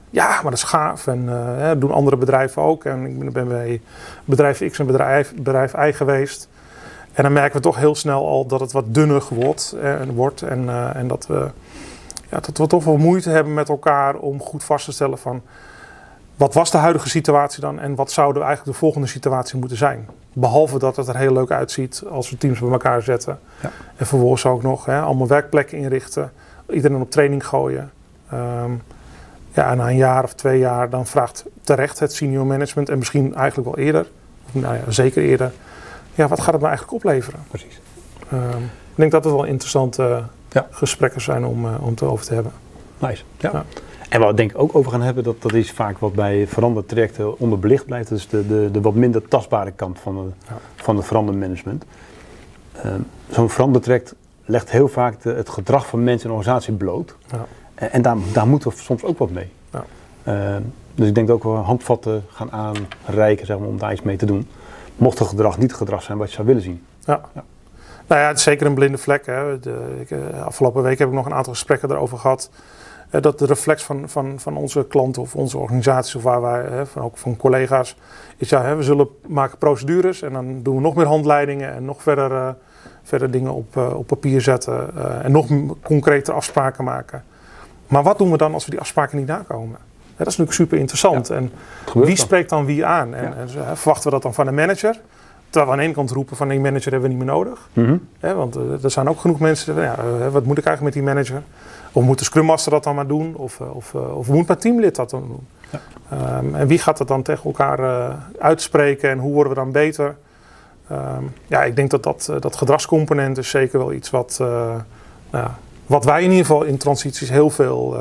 ja, 0.09 0.27
maar 0.27 0.43
dat 0.43 0.53
is 0.53 0.63
gaaf 0.63 1.07
en 1.07 1.25
dat 1.59 1.81
doen 1.81 1.91
andere 1.91 2.17
bedrijven 2.17 2.61
ook. 2.61 2.85
En 2.85 3.05
ik 3.05 3.33
ben- 3.33 3.47
bij 3.47 3.81
bedrijf 4.25 4.69
X 4.69 4.79
en 4.79 4.85
bedrijf, 4.85 5.33
bedrijf 5.35 5.73
Y 5.73 5.91
geweest. 5.93 6.49
En 7.13 7.23
dan 7.23 7.33
merken 7.33 7.55
we 7.55 7.61
toch 7.61 7.75
heel 7.75 7.95
snel 7.95 8.27
al 8.27 8.45
dat 8.45 8.59
het 8.59 8.71
wat 8.71 8.85
dunner 8.87 9.23
wordt, 9.29 9.75
en, 9.81 10.13
wordt 10.13 10.41
en, 10.41 10.93
en 10.95 11.07
dat 11.07 11.27
we 11.27 11.49
ja, 12.31 12.39
dat 12.39 12.57
we 12.57 12.67
toch 12.67 12.83
wel 12.83 12.97
moeite 12.97 13.29
hebben 13.29 13.53
met 13.53 13.69
elkaar 13.69 14.15
om 14.15 14.41
goed 14.41 14.63
vast 14.63 14.85
te 14.85 14.91
stellen 14.91 15.17
van 15.17 15.41
wat 16.41 16.53
was 16.53 16.71
de 16.71 16.77
huidige 16.77 17.09
situatie 17.09 17.61
dan 17.61 17.79
en 17.79 17.95
wat 17.95 18.11
zou 18.11 18.33
eigenlijk 18.33 18.65
de 18.65 18.73
volgende 18.73 19.07
situatie 19.07 19.59
moeten 19.59 19.77
zijn. 19.77 20.07
Behalve 20.33 20.79
dat 20.79 20.95
het 20.95 21.07
er 21.07 21.17
heel 21.17 21.33
leuk 21.33 21.51
uitziet 21.51 22.03
als 22.09 22.29
we 22.29 22.37
teams 22.37 22.59
bij 22.59 22.69
elkaar 22.71 23.01
zetten. 23.01 23.39
Ja. 23.61 23.71
En 23.95 24.05
vervolgens 24.05 24.45
ook 24.45 24.63
nog 24.63 24.85
hè, 24.85 25.01
allemaal 25.01 25.27
werkplekken 25.27 25.77
inrichten. 25.77 26.31
iedereen 26.69 27.01
op 27.01 27.11
training 27.11 27.47
gooien. 27.47 27.91
Ehm, 28.29 28.71
ja, 29.53 29.75
na 29.75 29.87
een 29.89 29.95
jaar 29.95 30.23
of 30.23 30.33
twee 30.33 30.59
jaar 30.59 30.89
dan 30.89 31.05
vraagt 31.05 31.45
terecht 31.61 31.99
het 31.99 32.13
senior 32.13 32.45
management 32.45 32.89
en 32.89 32.97
misschien 32.97 33.35
eigenlijk 33.35 33.75
wel 33.75 33.85
eerder, 33.85 34.07
nou 34.51 34.75
ja, 34.75 34.91
zeker 34.91 35.23
eerder, 35.23 35.51
ja, 36.13 36.27
wat 36.27 36.39
gaat 36.39 36.53
het 36.53 36.61
nou 36.61 36.67
eigenlijk 36.67 36.93
opleveren? 36.93 37.39
Precies. 37.49 37.79
Ehm, 38.31 38.63
ik 38.63 38.95
denk 38.95 39.11
dat 39.11 39.23
het 39.23 39.33
wel 39.33 39.43
interessante 39.43 40.23
Ja. 40.49 40.67
gesprekken 40.71 41.21
zijn 41.21 41.45
om, 41.45 41.65
eh, 41.65 41.83
om 41.83 41.89
het 41.89 42.01
over 42.03 42.25
te 42.25 42.33
hebben. 42.33 42.51
Nice. 42.97 43.23
Ja. 43.37 43.49
Ja. 43.53 43.63
En 44.11 44.19
waar 44.19 44.29
we 44.29 44.35
denk 44.35 44.51
ik 44.51 44.57
ook 44.59 44.75
over 44.75 44.91
gaan 44.91 45.01
hebben, 45.01 45.23
dat, 45.23 45.41
dat 45.41 45.53
is 45.53 45.71
vaak 45.71 45.97
wat 45.97 46.13
bij 46.13 46.47
veranderde 46.47 46.87
trajecten 46.87 47.39
onderbelicht 47.39 47.85
blijft. 47.85 48.09
Dat 48.09 48.17
is 48.17 48.27
de, 48.27 48.47
de, 48.47 48.69
de 48.71 48.81
wat 48.81 48.93
minder 48.93 49.27
tastbare 49.27 49.71
kant 49.71 49.99
van, 49.99 50.15
de, 50.15 50.31
Ja. 50.49 50.57
van 50.75 50.95
het 50.95 51.05
verandermanagement. 51.05 51.83
Ehm, 52.71 52.99
Zo'n 53.29 53.49
veranderd 53.49 53.83
traject 53.83 54.15
legt 54.45 54.71
heel 54.71 54.87
vaak 54.87 55.21
de- 55.21 55.33
het 55.33 55.49
gedrag 55.49 55.87
van 55.87 56.03
mensen 56.03 56.29
en 56.29 56.35
organisatie 56.35 56.73
bloot. 56.73 57.15
Ja. 57.31 57.45
En, 57.75 57.91
en 57.91 58.01
daar, 58.01 58.15
daar 58.33 58.47
moeten 58.47 58.69
we 58.69 58.75
soms 58.77 59.03
ook 59.03 59.17
wat 59.17 59.29
mee. 59.29 59.49
Ja. 59.71 59.83
Ehm, 60.23 60.61
dus 60.95 61.07
ik 61.07 61.15
denk 61.15 61.27
dat 61.27 61.35
ook 61.35 61.43
wel 61.43 61.55
handvatten 61.55 62.23
gaan 62.29 62.51
aanreiken 62.51 63.45
zeg 63.45 63.57
maar, 63.59 63.67
om 63.67 63.77
daar 63.77 63.91
iets 63.91 64.01
mee 64.01 64.17
te 64.17 64.25
doen. 64.25 64.47
Mocht 64.95 65.19
het 65.19 65.27
gedrag 65.27 65.57
niet 65.57 65.67
het 65.69 65.77
gedrag 65.79 66.03
zijn 66.03 66.17
wat 66.17 66.27
je 66.29 66.35
zou 66.35 66.47
willen 66.47 66.61
zien. 66.61 66.83
Ja. 67.05 67.21
Ja. 67.33 67.43
Nou 68.07 68.21
ja, 68.21 68.27
het 68.27 68.37
is 68.37 68.43
zeker 68.43 68.65
een 68.67 68.73
blinde 68.73 68.97
vlek. 68.97 69.25
Hè. 69.25 69.59
De, 69.59 69.97
ik, 69.99 70.11
eh, 70.11 70.43
afgelopen 70.45 70.83
week 70.83 70.99
heb 70.99 71.07
ik 71.07 71.13
nog 71.13 71.25
een 71.25 71.33
aantal 71.33 71.53
gesprekken 71.53 71.91
erover 71.91 72.17
gehad. 72.17 72.49
Eh, 73.11 73.21
dat 73.21 73.39
de 73.39 73.45
reflex 73.45 73.83
van, 73.83 74.09
van, 74.09 74.39
van 74.39 74.57
onze 74.57 74.85
klanten 74.87 75.21
of 75.21 75.35
onze 75.35 75.57
organisaties, 75.57 76.15
of 76.15 76.23
waar 76.23 76.41
wij, 76.41 76.63
hè, 76.69 76.85
van, 76.85 77.01
ook 77.01 77.17
van 77.17 77.37
collega's, 77.37 77.95
is 78.37 78.49
ja, 78.49 78.61
hè, 78.61 78.75
we 78.75 78.83
zullen 78.83 79.07
maken 79.27 79.57
procedures 79.57 80.21
en 80.21 80.33
dan 80.33 80.63
doen 80.63 80.75
we 80.75 80.81
nog 80.81 80.95
meer 80.95 81.05
handleidingen 81.05 81.73
en 81.73 81.85
nog 81.85 82.01
verder, 82.01 82.31
eh, 82.31 82.49
verder 83.03 83.31
dingen 83.31 83.53
op, 83.53 83.77
eh, 83.77 83.97
op 83.97 84.07
papier 84.07 84.41
zetten 84.41 84.89
en 85.23 85.31
nog 85.31 85.47
concretere 85.83 86.35
afspraken 86.35 86.83
maken. 86.83 87.23
Maar 87.87 88.03
wat 88.03 88.17
doen 88.17 88.31
we 88.31 88.37
dan 88.37 88.53
als 88.53 88.65
we 88.65 88.71
die 88.71 88.79
afspraken 88.79 89.17
niet 89.17 89.27
nakomen? 89.27 89.77
Hè, 90.05 90.17
dat 90.17 90.27
is 90.27 90.37
natuurlijk 90.37 90.53
super 90.57 90.77
interessant. 90.77 91.29
En 91.29 91.51
wie 91.93 92.05
dan. 92.05 92.15
spreekt 92.15 92.49
dan 92.49 92.65
wie 92.65 92.85
aan? 92.85 93.13
En, 93.13 93.33
Ja. 93.47 93.63
en 93.67 93.77
verwachten 93.77 94.03
we 94.03 94.09
dat 94.09 94.21
dan 94.21 94.33
van 94.33 94.45
de 94.45 94.51
manager? 94.51 94.99
Terwijl 95.51 95.65
we 95.65 95.71
aan 95.71 95.77
de 95.77 95.83
ene 95.83 95.93
kant 95.93 96.11
roepen 96.11 96.35
van 96.35 96.47
die 96.47 96.59
manager 96.59 96.91
hebben 96.91 97.09
we 97.09 97.15
niet 97.15 97.25
meer 97.25 97.33
nodig. 97.33 97.69
Mhm. 97.73 97.97
Want 98.19 98.55
eh, 98.55 98.83
er 98.83 98.91
zijn 98.91 99.09
ook 99.09 99.19
genoeg 99.19 99.39
mensen 99.39 99.75
ja, 99.75 99.97
eh, 99.97 100.27
wat 100.27 100.45
moet 100.45 100.57
ik 100.57 100.65
eigenlijk 100.65 100.81
met 100.81 100.93
die 100.93 101.13
manager? 101.13 101.43
Of 101.91 102.03
moet 102.03 102.19
de 102.19 102.23
Scrum 102.23 102.45
Master 102.45 102.71
dat 102.71 102.83
dan 102.83 102.95
maar 102.95 103.07
doen? 103.07 103.35
Of, 103.35 103.59
eh, 103.59 103.75
of, 103.75 103.93
of 103.93 104.27
moet 104.27 104.47
mijn 104.47 104.59
teamlid 104.59 104.95
dat 104.95 105.09
dan 105.09 105.27
doen? 105.27 105.47
Ja. 105.69 105.79
Ehm, 106.09 106.55
en 106.55 106.67
wie 106.67 106.79
gaat 106.79 106.97
dat 106.97 107.07
dan 107.07 107.21
tegen 107.21 107.43
elkaar 107.45 108.11
uitspreken 108.39 109.09
en 109.09 109.19
hoe 109.19 109.33
worden 109.33 109.53
we 109.53 109.59
dan 109.59 109.71
beter? 109.71 110.15
Ehm, 110.87 111.23
ja, 111.47 111.63
ik 111.63 111.75
denk 111.75 111.89
dat 111.89 112.03
dat, 112.03 112.33
dat 112.39 112.55
gedragscomponent 112.55 113.37
is 113.37 113.49
zeker 113.49 113.79
wel 113.79 113.93
iets 113.93 114.09
wat, 114.09 114.37
nou 115.29 115.47
wat 115.85 116.05
wij 116.05 116.23
in 116.23 116.29
ieder 116.29 116.45
geval 116.45 116.63
in 116.63 116.77
transities 116.77 117.29
heel 117.29 117.49
veel, 117.49 117.97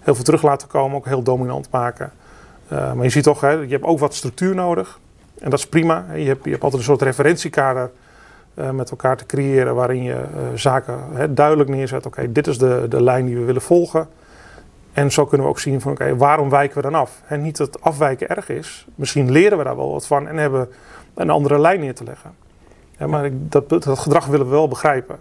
heel 0.00 0.14
veel 0.14 0.24
terug 0.24 0.42
laten 0.42 0.68
komen, 0.68 0.96
ook 0.96 1.06
heel 1.06 1.22
dominant 1.22 1.70
maken. 1.70 2.12
Eh, 2.68 2.92
maar 2.92 3.04
je 3.04 3.10
ziet 3.10 3.22
toch, 3.22 3.40
hè, 3.40 3.50
je 3.50 3.68
hebt 3.68 3.84
ook 3.84 3.98
wat 3.98 4.14
structuur 4.14 4.54
nodig. 4.54 4.98
En 5.40 5.50
dat 5.50 5.58
is 5.58 5.66
prima. 5.66 6.04
Je 6.14 6.26
hebt, 6.26 6.44
je 6.44 6.50
hebt 6.50 6.62
altijd 6.62 6.80
een 6.82 6.88
soort 6.88 7.02
referentiekader 7.02 7.90
eh, 8.54 8.70
met 8.70 8.90
elkaar 8.90 9.16
te 9.16 9.26
creëren 9.26 9.74
waarin 9.74 10.02
je 10.02 10.12
eh, 10.12 10.20
zaken 10.54 10.98
hè, 11.12 11.34
duidelijk 11.34 11.68
neerzet. 11.70 12.06
Oké, 12.06 12.32
dit 12.32 12.46
is 12.46 12.58
de, 12.58 12.86
de 12.88 13.02
lijn 13.02 13.26
die 13.26 13.36
we 13.36 13.44
willen 13.44 13.62
volgen. 13.62 14.08
En 14.92 15.12
zo 15.12 15.26
kunnen 15.26 15.46
we 15.46 15.52
ook 15.52 15.58
zien 15.58 15.80
van 15.80 15.92
oké, 15.92 16.16
waarom 16.16 16.50
wijken 16.50 16.76
we 16.76 16.82
dan 16.82 16.94
af? 16.94 17.20
En 17.26 17.42
niet 17.42 17.56
dat 17.56 17.80
afwijken 17.80 18.28
erg 18.28 18.48
is. 18.48 18.86
Misschien 18.94 19.30
leren 19.30 19.58
we 19.58 19.64
daar 19.64 19.76
wel 19.76 19.92
wat 19.92 20.06
van 20.06 20.28
en 20.28 20.36
hebben 20.36 20.68
een 21.14 21.30
andere 21.30 21.58
lijn 21.58 21.80
neer 21.80 21.94
te 21.94 22.04
leggen. 22.04 22.34
Ja, 22.98 23.06
maar 23.06 23.24
ik- 23.24 23.52
dat, 23.52 23.68
dat 23.68 23.98
gedrag 23.98 24.26
willen 24.26 24.46
we 24.46 24.52
wel 24.52 24.68
begrijpen. 24.68 25.18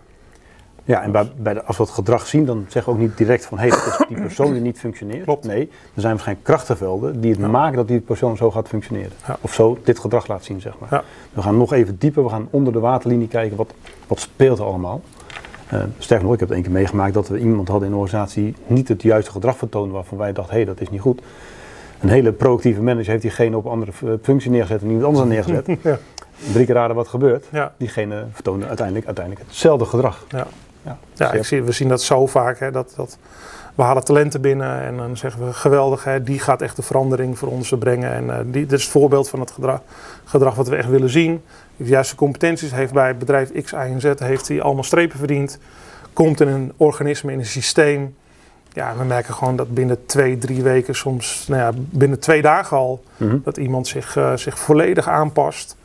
Ja, 0.85 1.01
en 1.01 1.11
bij, 1.11 1.31
bij 1.37 1.53
de, 1.53 1.63
als 1.63 1.77
we 1.77 1.83
het 1.83 1.91
gedrag 1.91 2.27
zien, 2.27 2.45
dan 2.45 2.65
zeggen 2.67 2.93
we 2.93 2.99
ook 2.99 3.05
niet 3.07 3.17
direct 3.17 3.45
van 3.45 3.57
hé, 3.59 3.69
dat 3.69 3.77
is 3.87 4.05
die 4.07 4.21
persoon 4.21 4.53
die 4.53 4.61
niet 4.69 4.79
functioneert. 4.79 5.23
Klopt. 5.23 5.45
Nee, 5.45 5.61
er 5.93 6.01
zijn 6.01 6.11
waarschijnlijk 6.13 6.47
krachtenvelden 6.47 7.21
die 7.21 7.31
het 7.31 7.39
Ja. 7.39 7.47
maken 7.47 7.75
dat 7.75 7.87
die 7.87 7.99
persoon 7.99 8.37
zo 8.37 8.51
gaat 8.51 8.67
functioneren. 8.67 9.11
Ja. 9.27 9.37
Of 9.41 9.53
zo 9.53 9.77
dit 9.83 9.99
gedrag 9.99 10.27
laat 10.27 10.43
zien, 10.43 10.61
zeg 10.61 10.73
maar. 10.79 10.89
Ja. 10.91 11.03
We 11.33 11.41
gaan 11.41 11.57
nog 11.57 11.73
even 11.73 11.95
dieper, 11.97 12.23
we 12.23 12.29
gaan 12.29 12.47
onder 12.49 12.73
de 12.73 12.79
waterlinie 12.79 13.27
kijken 13.27 13.57
wat, 13.57 13.73
wat 14.07 14.19
speelt 14.19 14.59
er 14.59 14.65
allemaal. 14.65 15.01
Eh 15.67 15.79
sterker 15.97 16.25
nog, 16.25 16.33
ik 16.33 16.39
heb 16.39 16.49
het 16.49 16.57
één 16.57 16.65
keer 16.67 16.75
meegemaakt 16.77 17.13
dat 17.13 17.27
we 17.27 17.39
iemand 17.39 17.67
hadden 17.67 17.87
in 17.87 17.93
een 17.93 17.99
organisatie 17.99 18.55
niet 18.67 18.87
het 18.87 19.01
juiste 19.01 19.31
gedrag 19.31 19.57
vertoonde 19.57 19.93
waarvan 19.93 20.17
wij 20.17 20.33
dachten, 20.33 20.55
hé, 20.55 20.65
dat 20.65 20.81
is 20.81 20.89
niet 20.89 21.01
goed. 21.01 21.21
Een 21.99 22.09
hele 22.09 22.31
proactieve 22.31 22.81
manager 22.81 23.09
heeft 23.09 23.21
diegene 23.21 23.57
op 23.57 23.65
een 23.65 23.71
andere 23.71 23.91
functie 24.21 24.51
neergezet 24.51 24.81
en 24.81 24.87
iemand 24.87 25.05
anders 25.05 25.27
neergezet. 25.27 25.67
Ja, 25.83 25.97
Drie 26.53 26.65
keer 26.65 26.75
raden 26.75 26.95
wat 26.95 27.07
gebeurt. 27.07 27.45
Diegene 27.77 28.25
vertoonde 28.31 28.65
uiteindelijk, 28.67 29.05
uiteindelijk 29.05 29.45
hetzelfde 29.47 29.85
gedrag. 29.85 30.25
Ja. 30.83 30.97
Ja, 31.13 31.31
ik 31.31 31.45
zie, 31.45 31.63
we 31.63 31.71
zien 31.71 31.87
dat 31.87 32.01
zo 32.01 32.27
vaak. 32.27 32.59
Hè, 32.59 32.71
dat, 32.71 32.93
dat, 32.95 33.17
we 33.75 33.83
halen 33.83 34.03
talenten 34.03 34.41
binnen 34.41 34.81
en 34.81 34.97
dan 34.97 35.17
zeggen 35.17 35.45
we 35.45 35.53
geweldig, 35.53 36.03
hè, 36.03 36.23
die 36.23 36.39
gaat 36.39 36.61
echt 36.61 36.75
de 36.75 36.81
verandering 36.81 37.37
voor 37.37 37.49
ons 37.49 37.73
brengen. 37.79 38.11
En 38.11 38.29
eh, 38.29 38.37
die, 38.45 38.65
dit 38.65 38.71
is 38.71 38.83
het 38.83 38.91
voorbeeld 38.91 39.29
van 39.29 39.39
het 39.39 39.51
gedrag, 39.51 39.81
gedrag 40.23 40.55
wat 40.55 40.67
we 40.67 40.75
echt 40.75 40.89
willen 40.89 41.09
zien. 41.09 41.41
De 41.77 41.83
juiste 41.83 42.15
competenties 42.15 42.71
heeft 42.71 42.93
bij 42.93 43.17
bedrijf 43.17 43.51
X, 43.63 43.71
Y 43.71 43.75
en 43.75 44.01
Z 44.01 44.13
heeft 44.17 44.47
hij 44.47 44.61
allemaal 44.61 44.83
strepen 44.83 45.17
verdiend. 45.17 45.57
Komt 46.13 46.41
in 46.41 46.47
een 46.47 46.73
organisme, 46.77 47.31
in 47.31 47.39
een 47.39 47.45
systeem. 47.45 48.15
Ja, 48.73 48.93
we 48.97 49.03
merken 49.03 49.33
gewoon 49.33 49.55
dat 49.55 49.73
binnen 49.73 50.05
twee, 50.05 50.37
drie 50.37 50.63
weken, 50.63 50.95
soms 50.95 51.45
nou 51.47 51.61
ja, 51.61 51.71
binnen 51.75 52.19
twee 52.19 52.41
dagen 52.41 52.77
al, 52.77 53.03
Mhm. 53.17 53.37
dat 53.43 53.57
iemand 53.57 53.87
zich, 53.87 54.15
eh, 54.15 54.35
zich 54.35 54.59
volledig 54.59 55.07
aanpast. 55.07 55.75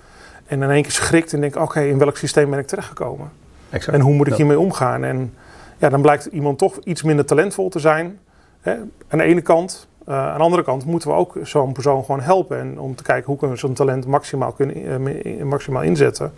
En 0.47 0.63
in 0.63 0.71
één 0.71 0.83
keer 0.83 0.93
schrikt 0.93 1.33
en 1.33 1.41
denkt, 1.41 1.57
oké, 1.57 1.81
in 1.81 1.99
welk 1.99 2.17
systeem 2.17 2.51
ben 2.51 2.59
ik 2.59 2.67
terechtgekomen? 2.67 3.31
Exact. 3.71 3.97
En 3.97 4.03
hoe 4.03 4.15
moet 4.15 4.27
ik 4.27 4.33
Ja. 4.33 4.39
hiermee 4.39 4.59
omgaan? 4.59 5.05
En 5.05 5.35
ja, 5.79 5.89
dan 5.89 6.03
blijkt 6.03 6.25
iemand 6.25 6.59
toch 6.59 6.79
iets 6.85 7.03
minder 7.03 7.25
talentvol 7.25 7.69
te 7.69 7.79
zijn. 7.79 8.19
Hè? 8.61 8.73
Aan 9.09 9.19
de 9.19 9.25
ene 9.25 9.41
kant. 9.41 9.89
Eh, 10.07 10.15
aan 10.29 10.37
de 10.37 10.43
andere 10.43 10.63
kant 10.63 10.85
moeten 10.85 11.09
we 11.09 11.15
ook 11.15 11.37
zo'n 11.43 11.73
persoon 11.73 12.05
gewoon 12.05 12.21
helpen. 12.21 12.59
En 12.59 12.79
om 12.81 12.95
te 12.95 13.03
kijken 13.03 13.27
hoe 13.27 13.37
kunnen 13.37 13.57
we 13.57 13.63
zo'n 13.63 13.75
talent 13.75 14.07
maximaal, 14.07 14.53
kunnen, 14.53 15.05
eh, 15.25 15.43
maximaal 15.43 15.83
inzetten 15.83 16.33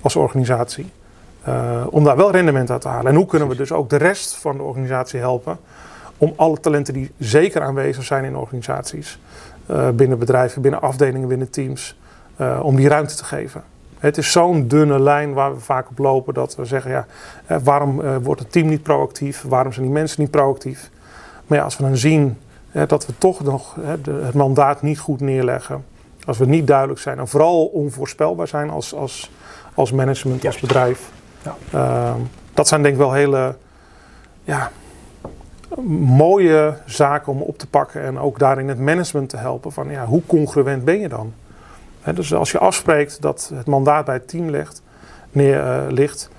als 0.00 0.16
organisatie. 0.16 0.90
Eh, 1.42 1.86
om 1.90 2.04
daar 2.04 2.16
wel 2.16 2.30
rendement 2.30 2.70
uit 2.70 2.80
te 2.80 2.88
halen. 2.88 3.10
En 3.10 3.16
hoe 3.16 3.26
kunnen 3.26 3.48
we 3.48 3.56
dus 3.56 3.72
ook 3.72 3.90
de 3.90 3.96
rest 3.96 4.34
van 4.34 4.56
de 4.56 4.62
organisatie 4.62 5.20
helpen. 5.20 5.58
Om 6.16 6.32
alle 6.36 6.60
talenten 6.60 6.94
die 6.94 7.10
zeker 7.18 7.62
aanwezig 7.62 8.04
zijn 8.04 8.24
in 8.24 8.36
organisaties. 8.36 9.18
binnen 9.94 10.18
bedrijven, 10.18 10.62
binnen 10.62 10.80
afdelingen, 10.80 11.28
binnen 11.28 11.50
teams. 11.50 11.98
om 12.62 12.76
die 12.76 12.88
ruimte 12.88 13.14
te 13.14 13.24
geven. 13.24 13.62
Het 14.02 14.18
is 14.18 14.32
zo'n 14.32 14.68
dunne 14.68 15.00
lijn 15.00 15.32
waar 15.32 15.54
we 15.54 15.60
vaak 15.60 15.90
op 15.90 15.98
lopen 15.98 16.34
dat 16.34 16.54
we 16.54 16.64
zeggen, 16.64 16.90
ja, 16.90 17.06
eh, 17.46 17.56
waarom 17.64 18.00
eh, 18.00 18.16
wordt 18.22 18.40
het 18.40 18.52
team 18.52 18.68
niet 18.68 18.82
proactief? 18.82 19.42
Waarom 19.42 19.72
zijn 19.72 19.84
die 19.84 19.94
mensen 19.94 20.20
niet 20.20 20.30
proactief? 20.30 20.90
Maar 21.46 21.58
ja, 21.58 21.64
als 21.64 21.76
we 21.76 21.82
dan 21.82 21.96
zien 21.96 22.38
eh, 22.72 22.82
dat 22.86 23.06
we 23.06 23.12
toch 23.18 23.42
nog 23.42 23.76
het 24.06 24.34
mandaat 24.34 24.82
niet 24.82 24.98
goed 24.98 25.20
neerleggen, 25.20 25.84
als 26.24 26.38
we 26.38 26.46
niet 26.46 26.66
duidelijk 26.66 27.00
zijn 27.00 27.18
en 27.18 27.28
vooral 27.28 27.64
onvoorspelbaar 27.64 28.48
zijn 28.48 28.70
als, 28.70 28.94
als, 28.94 29.30
als 29.74 29.92
management, 29.92 30.46
als 30.46 30.60
bedrijf, 30.60 31.10
Ja. 31.42 31.56
Ehm, 31.72 32.20
dat 32.54 32.68
zijn 32.68 32.82
denk 32.82 32.94
ik 32.94 33.00
wel 33.00 33.12
hele 33.12 33.56
ja, 34.44 34.70
mooie 36.16 36.74
zaken 36.86 37.32
om 37.32 37.40
op 37.40 37.58
te 37.58 37.66
pakken 37.66 38.02
en 38.02 38.18
ook 38.18 38.38
daarin 38.38 38.68
het 38.68 38.78
management 38.78 39.28
te 39.28 39.36
helpen 39.36 39.72
van 39.72 39.90
ja, 39.90 40.06
hoe 40.06 40.22
congruent 40.26 40.84
ben 40.84 41.00
je 41.00 41.08
dan? 41.08 41.32
Dus 42.14 42.34
als 42.34 42.50
je 42.50 42.58
afspreekt 42.58 43.22
dat 43.22 43.50
het 43.54 43.66
mandaat 43.66 44.04
bij 44.04 44.14
het 44.14 44.28
team 44.28 44.50
ligt, 44.50 44.82
neer, 45.30 45.60
eh, 45.60 45.82
ligt, 45.88 46.30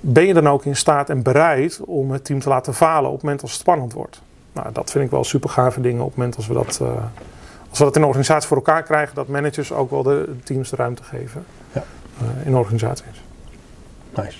ben 0.00 0.26
je 0.26 0.34
dan 0.34 0.48
ook 0.48 0.64
in 0.64 0.76
staat 0.76 1.10
en 1.10 1.22
bereid 1.22 1.80
om 1.84 2.10
het 2.10 2.24
team 2.24 2.40
te 2.40 2.48
laten 2.48 2.74
falen 2.74 3.08
op 3.08 3.14
het 3.14 3.22
moment 3.22 3.42
als 3.42 3.50
het 3.52 3.60
spannend 3.60 3.92
wordt? 3.92 4.20
Nou, 4.52 4.72
dat 4.72 4.90
vind 4.90 5.04
ik 5.04 5.10
wel 5.10 5.24
super 5.24 5.50
gave 5.50 5.80
dingen 5.80 6.00
op 6.02 6.08
het 6.08 6.16
moment 6.16 6.36
als 6.36 6.46
we 6.46 6.54
dat, 6.54 6.78
eh, 6.82 6.88
als 7.70 7.78
we 7.78 7.84
dat 7.84 7.94
in 7.94 8.00
de 8.00 8.06
organisatie 8.06 8.48
voor 8.48 8.56
elkaar 8.56 8.82
krijgen, 8.82 9.14
dat 9.14 9.28
managers 9.28 9.72
ook 9.72 9.90
wel 9.90 10.02
de 10.02 10.34
teams 10.44 10.70
de 10.70 10.76
ruimte 10.76 11.02
geven 11.02 11.44
Ja. 11.72 11.84
eh, 12.20 12.46
in 12.46 12.56
organisaties. 12.56 13.22
Nice. 14.14 14.38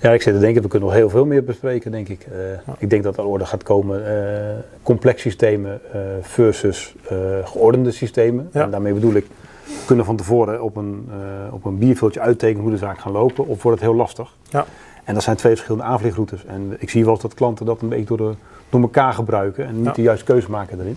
Ja. 0.00 0.12
Ik 0.12 0.22
zit 0.22 0.34
te 0.34 0.40
denken, 0.40 0.62
we 0.62 0.68
kunnen 0.68 0.88
nog 0.88 0.96
heel 0.98 1.10
veel 1.10 1.24
meer 1.26 1.44
bespreken, 1.44 1.90
denk 1.90 2.08
ik. 2.08 2.26
Eh, 2.32 2.38
Ja. 2.66 2.74
Ik 2.78 2.90
denk 2.90 3.02
dat 3.02 3.16
er 3.16 3.24
orde 3.24 3.46
gaat 3.46 3.62
komen 3.62 4.00
uh, 4.00 4.58
complex 4.82 5.22
systemen 5.22 5.80
eh, 5.92 6.00
versus 6.20 6.94
geordende 7.44 7.90
systemen. 7.90 8.48
Ja. 8.52 8.62
En 8.62 8.70
daarmee 8.70 8.92
bedoel 8.92 9.14
ik, 9.14 9.26
we 9.64 9.86
kunnen 9.86 10.04
van 10.04 10.16
tevoren 10.16 10.62
op 10.62 10.76
een, 10.76 11.08
op 11.50 11.64
een 11.64 11.78
bierveeltje 11.78 12.20
uittekenen 12.20 12.62
hoe 12.62 12.70
de 12.70 12.78
zaak 12.78 12.98
gaat 12.98 13.12
lopen, 13.12 13.46
of 13.46 13.62
wordt 13.62 13.80
het 13.80 13.88
heel 13.88 13.98
lastig. 13.98 14.34
Ja. 14.48 14.64
En 15.04 15.14
dat 15.14 15.22
zijn 15.22 15.36
twee 15.36 15.52
verschillende 15.52 15.86
aanvliegroutes. 15.86 16.44
En 16.44 16.76
ik 16.78 16.90
zie 16.90 17.04
wel 17.04 17.12
eens 17.12 17.22
dat 17.22 17.34
klanten 17.34 17.66
dat 17.66 17.82
een 17.82 17.88
beetje 17.88 18.04
door, 18.04 18.16
de, 18.16 18.34
door 18.68 18.80
elkaar 18.80 19.12
gebruiken 19.12 19.66
en 19.66 19.76
niet 19.76 19.84
Ja. 19.84 19.92
de 19.92 20.02
juiste 20.02 20.24
keuze 20.24 20.50
maken. 20.50 20.96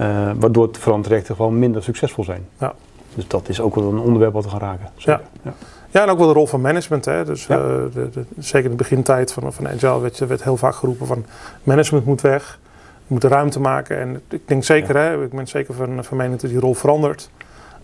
Uh, 0.00 0.30
waardoor 0.38 0.66
het 0.66 0.78
veranderrechten 0.78 1.34
gewoon 1.34 1.58
minder 1.58 1.82
succesvol 1.82 2.24
zijn. 2.24 2.46
Ja. 2.58 2.74
Dus 3.14 3.28
dat 3.28 3.48
is 3.48 3.60
ook 3.60 3.74
wel 3.74 3.92
een 3.92 3.98
onderwerp 3.98 4.32
wat 4.32 4.44
we 4.44 4.50
gaan 4.50 4.60
raken. 4.60 4.88
Zeker. 4.96 5.20
Ja. 5.42 5.52
Ja, 5.90 6.02
en 6.02 6.08
ook 6.08 6.18
wel 6.18 6.26
de 6.26 6.32
rol 6.32 6.46
van 6.46 6.60
management. 6.60 7.04
Hè? 7.04 7.24
Dus 7.24 7.46
Ja. 7.46 7.56
uh, 7.56 7.62
de, 7.92 8.10
de, 8.10 8.24
zeker 8.38 8.64
in 8.64 8.76
de 8.76 8.82
begintijd 8.82 9.32
van, 9.32 9.52
van 9.52 9.68
Agile 9.68 10.00
werd, 10.00 10.18
werd 10.18 10.42
heel 10.44 10.56
vaak 10.56 10.74
geroepen 10.74 11.06
van 11.06 11.24
management 11.62 12.04
moet 12.06 12.20
weg. 12.20 12.58
We 12.96 13.06
moeten 13.06 13.30
ruimte 13.30 13.60
maken. 13.60 13.98
En 13.98 14.22
ik 14.28 14.48
denk 14.48 14.64
zeker, 14.64 14.96
Ja. 14.96 15.02
hè, 15.02 15.22
ik 15.24 15.30
ben 15.30 15.46
zeker 15.48 15.74
van, 15.74 16.04
van 16.04 16.16
mening 16.16 16.40
dat 16.40 16.50
die 16.50 16.60
rol 16.60 16.74
verandert. 16.74 17.30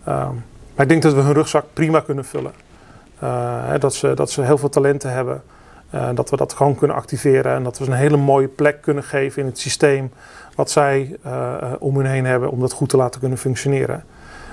Um, 0.09 0.45
maar 0.75 0.85
ik 0.85 0.89
denk 0.89 1.03
dat 1.03 1.15
we 1.15 1.21
hun 1.21 1.33
rugzak 1.33 1.65
prima 1.73 2.01
kunnen 2.01 2.25
vullen. 2.25 2.53
Uh, 3.23 3.69
hè, 3.69 3.79
dat, 3.79 3.95
ze, 3.95 4.15
dat 4.15 4.31
ze 4.31 4.43
heel 4.43 4.59
veel 4.59 4.69
talenten 4.69 5.11
hebben. 5.13 5.43
dat 6.15 6.31
we 6.31 6.37
dat 6.37 6.53
gewoon 6.53 6.75
kunnen 6.75 6.97
activeren 6.97 7.55
en 7.55 7.63
dat 7.63 7.79
we 7.79 7.85
ze 7.85 7.91
een 7.91 7.97
hele 7.97 8.17
mooie 8.17 8.49
plek 8.49 8.83
kunnen 8.83 9.03
geven 9.03 9.43
in 9.43 9.49
het 9.49 9.59
systeem 9.59 10.11
wat 10.55 10.71
zij 10.71 11.17
om 11.79 11.97
hun 11.97 12.07
heen 12.07 12.25
hebben 12.27 12.51
om 12.51 12.61
dat 12.61 12.73
goed 12.73 12.89
te 12.89 12.97
laten 12.97 13.21
kunnen 13.21 13.39
functioneren. 13.39 14.05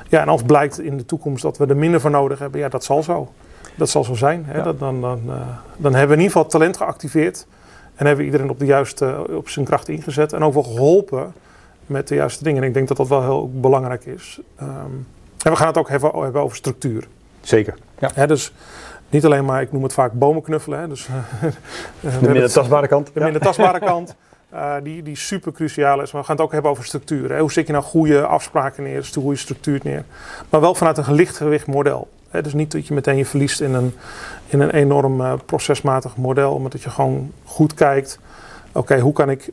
Ja, 0.08 0.22
en 0.22 0.28
als 0.30 0.44
blijkt 0.44 0.80
in 0.80 0.98
de 0.98 1.06
toekomst 1.06 1.44
dat 1.44 1.58
we 1.58 1.66
er 1.66 1.78
minder 1.78 2.02
voor 2.02 2.12
nodig 2.12 2.40
hebben, 2.40 2.60
ja, 2.60 2.70
dat 2.70 2.84
zal 2.84 3.04
zo. 3.04 3.32
Dat 3.75 3.89
zal 3.89 4.03
zo 4.03 4.15
zijn. 4.15 4.46
Hè? 4.48 4.63
Dat, 4.63 4.80
dan, 4.80 5.01
dan, 5.01 5.22
dan 5.77 5.94
hebben 5.94 6.18
we 6.18 6.24
in 6.24 6.24
ieder 6.24 6.32
geval 6.32 6.46
talent 6.46 6.77
geactiveerd. 6.77 7.46
En 7.96 8.06
hebben 8.06 8.25
we 8.25 8.32
iedereen 8.32 8.50
op 8.50 8.60
de 8.60 8.65
juiste, 8.65 9.25
op 9.30 9.50
zijn 9.50 9.65
kracht 9.65 9.88
ingezet. 9.88 10.34
En 10.34 10.44
ook 10.44 10.53
wel 10.53 10.63
geholpen 10.63 11.34
met 11.86 12.08
de 12.08 12.15
juiste 12.15 12.44
dingen. 12.44 12.62
En 12.62 12.68
ik 12.68 12.74
denk 12.74 12.88
dat 12.88 12.98
dat 12.98 13.08
wel 13.08 13.22
heel 13.22 13.51
belangrijk 13.53 14.06
is. 14.06 14.39
Um, 14.62 15.08
en 15.44 15.51
we 15.51 15.56
gaan 15.56 15.68
het 15.68 15.77
ook 15.77 15.89
hebben, 15.89 16.13
over 16.34 16.56
structuur. 16.56 17.08
Zeker. 17.42 17.77
Ja. 18.15 18.25
dus 18.25 18.53
niet 19.10 19.25
alleen 19.25 19.46
maar, 19.46 19.62
ik 19.62 19.72
noem 19.72 19.84
het 19.84 19.94
vaak 19.94 20.12
bomen 20.12 20.42
knuffelen. 20.42 20.80
Hè, 20.80 20.88
dus, 20.88 21.08
de 22.00 22.18
minder 22.22 22.51
tastbare 22.51 22.88
kant. 22.88 23.10
De 23.13 23.20
minder 23.20 23.42
tastbare 23.42 23.80
kant. 23.80 24.15
Uh, 24.53 24.75
die, 24.84 25.03
die 25.03 25.15
super 25.15 25.51
cruciaal 25.51 26.01
is. 26.01 26.12
Maar 26.12 26.22
we 26.22 26.27
gaan 26.27 26.36
het 26.36 26.46
ook 26.46 26.51
hebben 26.51 26.72
over 26.72 26.86
structuur. 26.86 27.32
Hè. 27.32 27.39
Hoe 27.39 27.51
zet 27.51 27.68
je 27.68 27.74
nou 27.74 27.86
goede 27.86 28.25
afspraken 28.25 28.84
neer, 28.84 29.10
goede 29.13 29.38
structuur 29.38 29.80
neer. 29.84 30.03
Maar 30.50 30.62
wel 30.62 30.75
vanuit 30.75 30.98
een 30.98 31.13
lichtgewicht 31.13 31.68
model. 31.68 32.08
Dus 32.42 32.54
niet 32.54 32.72
dat 32.72 32.88
je 32.88 32.94
meteen 32.94 33.18
je 33.18 33.25
verliest 33.25 33.62
in 33.62 33.74
een, 33.74 33.94
in 34.46 34.60
een 34.60 34.72
enorm 34.72 35.22
uh, 35.22 35.34
procesmatig 35.46 36.18
model. 36.18 36.60
Maar 36.60 36.70
dat 36.70 36.82
je 36.82 36.90
gewoon 36.90 37.32
goed 37.44 37.74
kijkt. 37.74 38.20
Oké, 38.72 39.00
hoe 39.00 39.13
kan 39.13 39.30
ik 39.30 39.52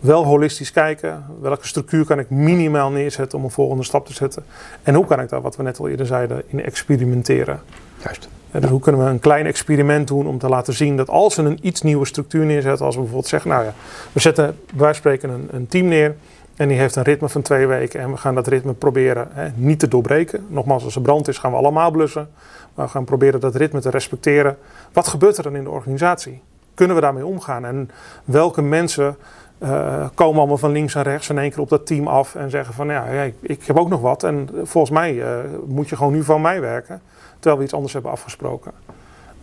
wel 0.00 0.24
holistisch 0.24 0.72
kijken. 0.72 1.24
Welke 1.40 1.66
structuur 1.66 2.04
kan 2.04 2.18
ik 2.18 2.30
minimaal 2.30 2.90
neerzetten 2.90 3.38
om 3.38 3.44
een 3.44 3.50
volgende 3.50 3.82
stap 3.82 4.06
te 4.06 4.12
zetten? 4.12 4.44
En 4.82 4.94
hoe 4.94 5.06
kan 5.06 5.20
ik 5.20 5.28
daar, 5.28 5.40
wat 5.40 5.56
we 5.56 5.62
net 5.62 5.78
al 5.78 5.88
eerder 5.88 6.06
zeiden, 6.06 6.42
in 6.46 6.64
experimenteren? 6.64 7.60
Juist. 8.02 8.28
dus 8.50 8.70
hoe 8.70 8.80
kunnen 8.80 9.04
we 9.04 9.10
een 9.10 9.20
klein 9.20 9.46
experiment 9.46 10.08
doen 10.08 10.26
om 10.26 10.38
te 10.38 10.48
laten 10.48 10.74
zien 10.74 10.96
dat 10.96 11.08
als 11.08 11.36
we 11.36 11.42
een 11.42 11.58
iets 11.62 11.82
nieuwe 11.82 12.06
structuur 12.06 12.44
neerzetten, 12.44 12.84
als 12.86 12.94
we 12.94 13.00
bijvoorbeeld 13.00 13.30
zeggen, 13.30 13.50
nou 13.50 13.64
ja, 13.64 13.72
we 14.12 14.20
zetten 14.20 14.58
bij 14.74 14.92
spreken 14.92 15.30
een, 15.30 15.48
een 15.50 15.66
team 15.68 15.86
neer 15.86 16.16
en 16.58 16.68
die 16.68 16.78
heeft 16.78 16.96
een 16.96 17.02
ritme 17.02 17.28
van 17.28 17.42
twee 17.42 17.66
weken 17.66 18.00
en 18.00 18.10
we 18.10 18.16
gaan 18.16 18.34
dat 18.34 18.46
ritme 18.46 18.72
proberen 18.72 19.28
hè, 19.32 19.48
niet 19.54 19.78
te 19.78 19.88
doorbreken. 19.88 20.46
Nogmaals, 20.48 20.84
als 20.84 20.94
er 20.94 21.00
brand 21.00 21.28
is 21.28 21.38
gaan 21.38 21.50
we 21.50 21.56
allemaal 21.56 21.90
blussen, 21.90 22.28
maar 22.74 22.86
we 22.86 22.92
gaan 22.92 23.04
proberen 23.04 23.40
dat 23.40 23.54
ritme 23.54 23.80
te 23.80 23.90
respecteren. 23.90 24.56
Wat 24.92 25.08
gebeurt 25.08 25.36
er 25.36 25.42
dan 25.42 25.56
in 25.56 25.64
de 25.64 25.70
organisatie? 25.70 26.42
Kunnen 26.74 26.96
we 26.96 27.02
daarmee 27.02 27.26
omgaan 27.26 27.64
en 27.64 27.90
welke 28.24 28.62
mensen 28.62 29.16
uh, 29.58 30.06
komen 30.14 30.38
allemaal 30.38 30.58
van 30.58 30.72
links 30.72 30.94
en 30.94 31.02
rechts 31.02 31.28
in 31.28 31.38
één 31.38 31.50
keer 31.50 31.60
op 31.60 31.68
dat 31.68 31.86
team 31.86 32.06
af 32.06 32.34
en 32.34 32.50
zeggen 32.50 32.74
van 32.74 32.88
ja, 32.88 33.04
ik, 33.04 33.34
ik 33.40 33.64
heb 33.64 33.76
ook 33.76 33.88
nog 33.88 34.00
wat 34.00 34.22
en 34.22 34.48
volgens 34.62 34.92
mij 34.92 35.14
uh, 35.14 35.26
moet 35.66 35.88
je 35.88 35.96
gewoon 35.96 36.12
nu 36.12 36.22
van 36.22 36.40
mij 36.40 36.60
werken, 36.60 37.00
terwijl 37.32 37.56
we 37.56 37.64
iets 37.64 37.74
anders 37.74 37.92
hebben 37.92 38.10
afgesproken. 38.10 38.72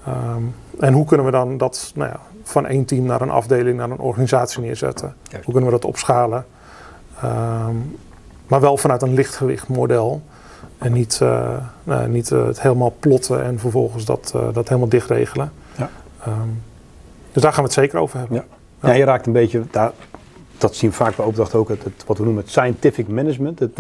Um, 0.08 0.56
en 0.80 0.94
hoe 0.94 1.06
kunnen 1.06 1.26
we 1.26 1.32
dan 1.32 1.58
dat 1.58 1.92
nou 1.96 2.10
ja, 2.10 2.20
van 2.44 2.66
één 2.66 2.86
team 2.86 3.06
naar 3.06 3.22
een 3.22 3.30
afdeling, 3.30 3.78
naar 3.78 3.90
een 3.90 4.00
organisatie 4.00 4.62
neerzetten? 4.62 5.16
Hoe 5.32 5.54
kunnen 5.54 5.66
we 5.66 5.72
dat 5.72 5.86
opschalen? 5.86 6.46
Um, 7.26 7.98
maar 8.48 8.62
wel 8.62 8.78
vanuit 8.78 9.02
een 9.02 9.14
lichtgewicht 9.14 9.68
model. 9.68 10.22
En 10.78 10.94
niet, 10.94 11.20
uh, 11.24 11.58
nou, 11.84 12.10
niet 12.10 12.30
het 12.30 12.62
helemaal 12.62 12.96
plotten 13.00 13.44
en 13.44 13.60
vervolgens 13.60 14.06
dat, 14.06 14.34
dat 14.54 14.68
helemaal 14.68 14.90
dichtregelen. 14.90 15.52
Ja. 15.78 15.90
Um, 16.28 16.62
dus 17.32 17.42
daar 17.42 17.54
gaan 17.54 17.64
we 17.64 17.70
het 17.70 17.80
zeker 17.80 18.00
over 18.00 18.20
hebben. 18.20 18.38
Ja. 18.38 18.44
Ja, 18.90 18.94
je 18.94 19.04
raakt 19.04 19.26
een 19.26 19.34
beetje, 19.34 19.64
daar, 19.72 19.92
dat 20.58 20.76
zien 20.76 20.90
we 20.90 20.96
vaak 20.96 21.16
bij 21.16 21.26
opdracht 21.26 21.56
ook, 21.56 21.70
het, 21.70 21.80
wat 22.06 22.18
we 22.18 22.24
noemen 22.24 22.42
het 22.42 22.52
scientific 22.52 23.08
management. 23.08 23.60
Het, 23.60 23.80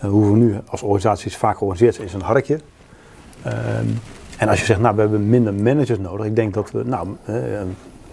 hoe 0.00 0.30
we 0.32 0.36
nu 0.36 0.56
als 0.66 0.82
organisaties 0.82 1.36
vaak 1.36 1.56
georganiseerd 1.56 1.94
zijn, 1.94 2.06
is 2.06 2.14
een 2.14 2.22
harkje. 2.22 2.60
Um, 3.46 3.98
en 4.38 4.48
als 4.48 4.58
je 4.58 4.64
zegt, 4.64 4.80
nou, 4.80 4.94
we 4.94 5.00
hebben 5.00 5.28
minder 5.28 5.54
managers 5.54 5.98
nodig. 5.98 6.26
Ik 6.26 6.36
denk 6.36 6.54
dat 6.54 6.70
we, 6.70 6.82
nou, 6.84 7.08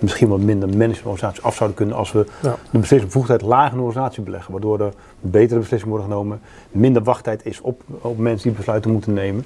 misschien 0.01 0.27
wat 0.27 0.39
minder 0.39 0.70
managementorganisaties 0.70 1.44
af 1.44 1.56
zouden 1.56 1.77
kunnen 1.77 1.96
als 1.96 2.12
we 2.12 2.25
ja. 2.41 2.56
de 2.72 2.79
beslissingsbevoegdheid 2.79 3.41
laag 3.41 3.72
in 3.72 3.77
de 3.77 3.84
organisatie 3.84 4.24
beleggen. 4.24 4.51
Waardoor 4.51 4.79
er 4.79 4.94
betere 5.20 5.60
beslissingen 5.60 5.95
worden 5.95 6.12
genomen, 6.12 6.41
minder 6.71 7.04
wachttijd 7.04 7.45
is 7.45 7.62
op, 7.62 7.82
op 8.02 8.17
mensen 8.17 8.47
die 8.47 8.58
besluiten 8.58 8.91
moeten 8.91 9.13
nemen. 9.13 9.45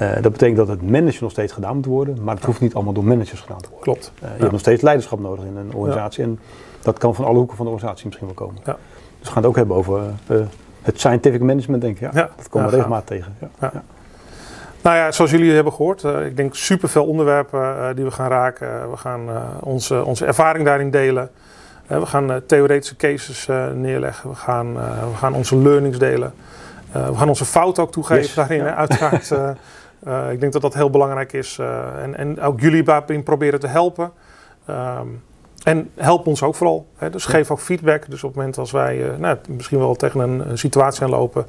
Uh, 0.00 0.12
dat 0.22 0.32
betekent 0.32 0.56
dat 0.56 0.68
het 0.68 0.82
management 0.82 1.20
nog 1.20 1.30
steeds 1.30 1.52
gedaan 1.52 1.74
moet 1.74 1.86
worden, 1.86 2.18
maar 2.22 2.34
het 2.34 2.44
hoeft 2.44 2.60
niet 2.60 2.74
allemaal 2.74 2.92
door 2.92 3.04
managers 3.04 3.40
gedaan 3.40 3.60
te 3.60 3.68
worden. 3.68 3.84
Klopt. 3.84 4.12
Uh, 4.14 4.20
je 4.20 4.34
ja. 4.34 4.38
hebt 4.40 4.50
nog 4.50 4.60
steeds 4.60 4.82
leiderschap 4.82 5.20
nodig 5.20 5.44
in 5.44 5.56
een 5.56 5.74
organisatie 5.74 6.24
en 6.24 6.38
dat 6.82 6.98
kan 6.98 7.14
van 7.14 7.24
alle 7.24 7.36
hoeken 7.36 7.56
van 7.56 7.66
de 7.66 7.72
organisatie 7.72 8.06
misschien 8.06 8.26
wel 8.26 8.36
komen. 8.36 8.60
Ja. 8.64 8.76
Dus 9.18 9.28
we 9.28 9.32
gaan 9.34 9.36
het 9.36 9.46
ook 9.46 9.56
hebben 9.56 9.76
over 9.76 10.02
uh, 10.30 10.40
het 10.82 10.98
scientific 10.98 11.40
management, 11.42 11.82
denk 11.82 11.94
ik. 11.94 12.00
Ja, 12.00 12.10
ja. 12.14 12.30
Dat 12.36 12.48
komen 12.48 12.70
we 12.70 12.76
regelmatig 12.76 13.06
tegen. 13.06 13.36
Ja. 14.86 14.92
Nou 14.92 15.04
ja, 15.04 15.12
zoals 15.12 15.30
jullie 15.30 15.52
hebben 15.52 15.72
gehoord, 15.72 16.04
ik 16.04 16.36
denk 16.36 16.54
superveel 16.54 17.04
onderwerpen 17.04 17.96
die 17.96 18.04
we 18.04 18.10
gaan 18.10 18.28
raken. 18.28 18.90
we 18.90 18.96
gaan 18.96 19.28
onze, 19.60 20.04
onze 20.04 20.26
ervaring 20.26 20.64
daarin 20.64 20.90
delen. 20.90 21.30
we 21.86 22.06
gaan 22.06 22.42
theoretische 22.46 22.96
cases 22.96 23.46
neerleggen. 23.74 24.30
We 24.30 24.36
gaan, 24.36 24.74
we 25.10 25.16
gaan 25.16 25.34
onze 25.34 25.56
learnings 25.56 25.98
delen. 25.98 26.34
we 26.92 27.16
gaan 27.16 27.28
onze 27.28 27.44
fout 27.44 27.78
ook 27.78 27.92
toegeven 27.92 28.22
yes. 28.22 28.34
daarin, 28.34 28.62
uiteraard. 28.62 29.30
Uh, 29.30 30.30
ik 30.34 30.40
denk 30.40 30.52
dat 30.52 30.62
dat 30.62 30.74
heel 30.74 30.90
belangrijk 30.90 31.32
is. 31.32 31.58
En, 32.02 32.16
en 32.16 32.40
ook 32.40 32.60
jullie 32.60 32.82
daarin 32.82 33.22
proberen 33.22 33.60
te 33.60 33.66
helpen. 33.66 34.12
Um, 34.70 35.22
en 35.66 35.90
help 35.94 36.26
ons 36.26 36.42
ook 36.42 36.54
vooral. 36.54 36.86
Hè. 36.96 37.10
Dus 37.10 37.24
geef 37.24 37.50
ook 37.50 37.60
feedback. 37.60 38.10
Dus 38.10 38.22
op 38.22 38.28
het 38.28 38.38
moment 38.38 38.58
als 38.58 38.70
wij 38.70 38.96
uh, 38.96 39.16
nou, 39.18 39.36
misschien 39.48 39.78
wel 39.78 39.94
tegen 39.94 40.20
een, 40.20 40.50
een, 40.50 40.58
situatie 40.58 41.02
aanlopen 41.02 41.46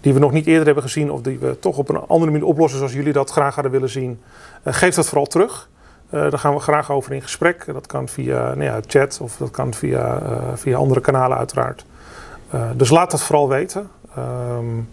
die 0.00 0.14
we 0.14 0.18
nog 0.18 0.32
niet 0.32 0.46
eerder 0.46 0.64
hebben 0.64 0.82
gezien, 0.82 1.10
of 1.10 1.20
die 1.20 1.38
we 1.38 1.58
toch 1.58 1.78
op 1.78 1.88
een 1.88 1.96
andere 2.06 2.30
manier 2.30 2.46
oplossen 2.46 2.78
zoals 2.78 2.94
jullie 2.94 3.12
dat 3.12 3.30
graag 3.30 3.54
hadden 3.54 3.72
willen 3.72 3.88
zien, 3.88 4.20
geef 4.64 4.94
dat 4.94 5.06
vooral 5.06 5.26
terug. 5.26 5.68
daar 6.10 6.38
gaan 6.38 6.54
we 6.54 6.60
graag 6.60 6.90
over 6.90 7.12
in 7.12 7.22
gesprek. 7.22 7.64
Dat 7.66 7.86
kan 7.86 8.08
via 8.08 8.54
nou 8.54 8.62
ja, 8.62 8.80
chat 8.86 9.18
of 9.22 9.36
dat 9.36 9.50
kan 9.50 9.74
via, 9.74 10.22
via 10.54 10.76
andere 10.76 11.00
kanalen 11.00 11.38
uiteraard. 11.38 11.84
dus 12.76 12.90
laat 12.90 13.10
dat 13.10 13.22
vooral 13.22 13.48
weten. 13.48 13.90
Um, 14.18 14.88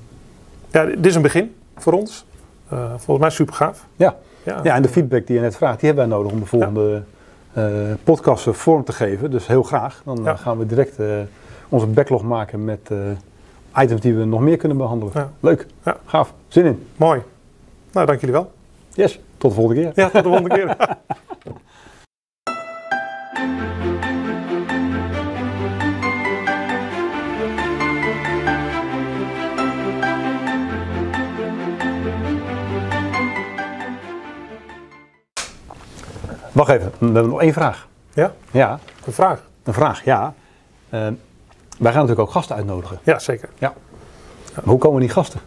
ja, 0.71 0.85
dit 0.85 1.05
is 1.05 1.15
een 1.15 1.21
begin 1.21 1.55
voor 1.77 1.93
ons. 1.93 2.25
Uh, 2.73 2.79
volgens 2.89 3.19
mij 3.19 3.29
super 3.29 3.55
gaaf. 3.55 3.85
Ja. 3.95 4.15
Ja. 4.43 4.59
ja, 4.63 4.75
en 4.75 4.81
de 4.81 4.89
feedback 4.89 5.27
die 5.27 5.35
je 5.35 5.41
net 5.41 5.55
vraagt, 5.55 5.79
die 5.79 5.87
hebben 5.89 6.07
wij 6.07 6.17
nodig 6.17 6.31
om 6.31 6.39
de 6.39 6.45
volgende 6.45 6.91
ja. 6.91 7.03
Uh, 7.57 7.93
podcast 8.03 8.47
vorm 8.49 8.83
te 8.83 8.91
geven. 8.91 9.31
Dus 9.31 9.47
heel 9.47 9.63
graag. 9.63 10.01
Dan 10.05 10.19
ja. 10.23 10.35
gaan 10.35 10.57
we 10.57 10.65
direct 10.65 10.99
uh, 10.99 11.07
onze 11.69 11.87
backlog 11.87 12.23
maken 12.23 12.65
met 12.65 12.89
items 13.77 14.01
die 14.01 14.15
we 14.15 14.25
nog 14.25 14.41
meer 14.41 14.57
kunnen 14.57 14.77
behandelen. 14.77 15.31
Leuk, 15.39 15.67
gaaf, 16.05 16.33
zin 16.47 16.65
in. 16.65 16.87
Mooi. 16.95 17.21
Nou, 17.91 18.05
dank 18.05 18.19
jullie 18.19 18.35
wel. 18.35 18.51
Yes, 18.93 19.19
tot 19.37 19.49
de 19.49 19.55
volgende 19.55 19.81
keer. 19.81 19.91
Ja, 19.95 20.09
tot 20.09 20.23
de 20.23 20.29
volgende 20.29 20.55
keer. 20.55 20.75
Wacht 36.55 36.69
even, 36.69 36.91
we 36.97 37.05
hebben 37.05 37.29
nog 37.29 37.41
één 37.41 37.53
vraag. 37.53 37.87
Ja? 38.13 38.33
Ja. 38.51 38.79
Een 39.05 39.13
vraag? 39.13 39.41
Een 39.63 39.73
vraag, 39.73 40.03
ja. 40.03 40.33
Uh, 40.89 40.99
wij 41.77 41.91
gaan 41.91 42.01
natuurlijk 42.01 42.19
ook 42.19 42.31
gasten 42.31 42.55
uitnodigen. 42.55 42.99
Ja, 43.03 43.19
zeker. 43.19 43.49
Ja. 43.57 43.73
hoe 44.63 44.77
komen 44.77 44.99
die 44.99 45.09
gasten? 45.09 45.39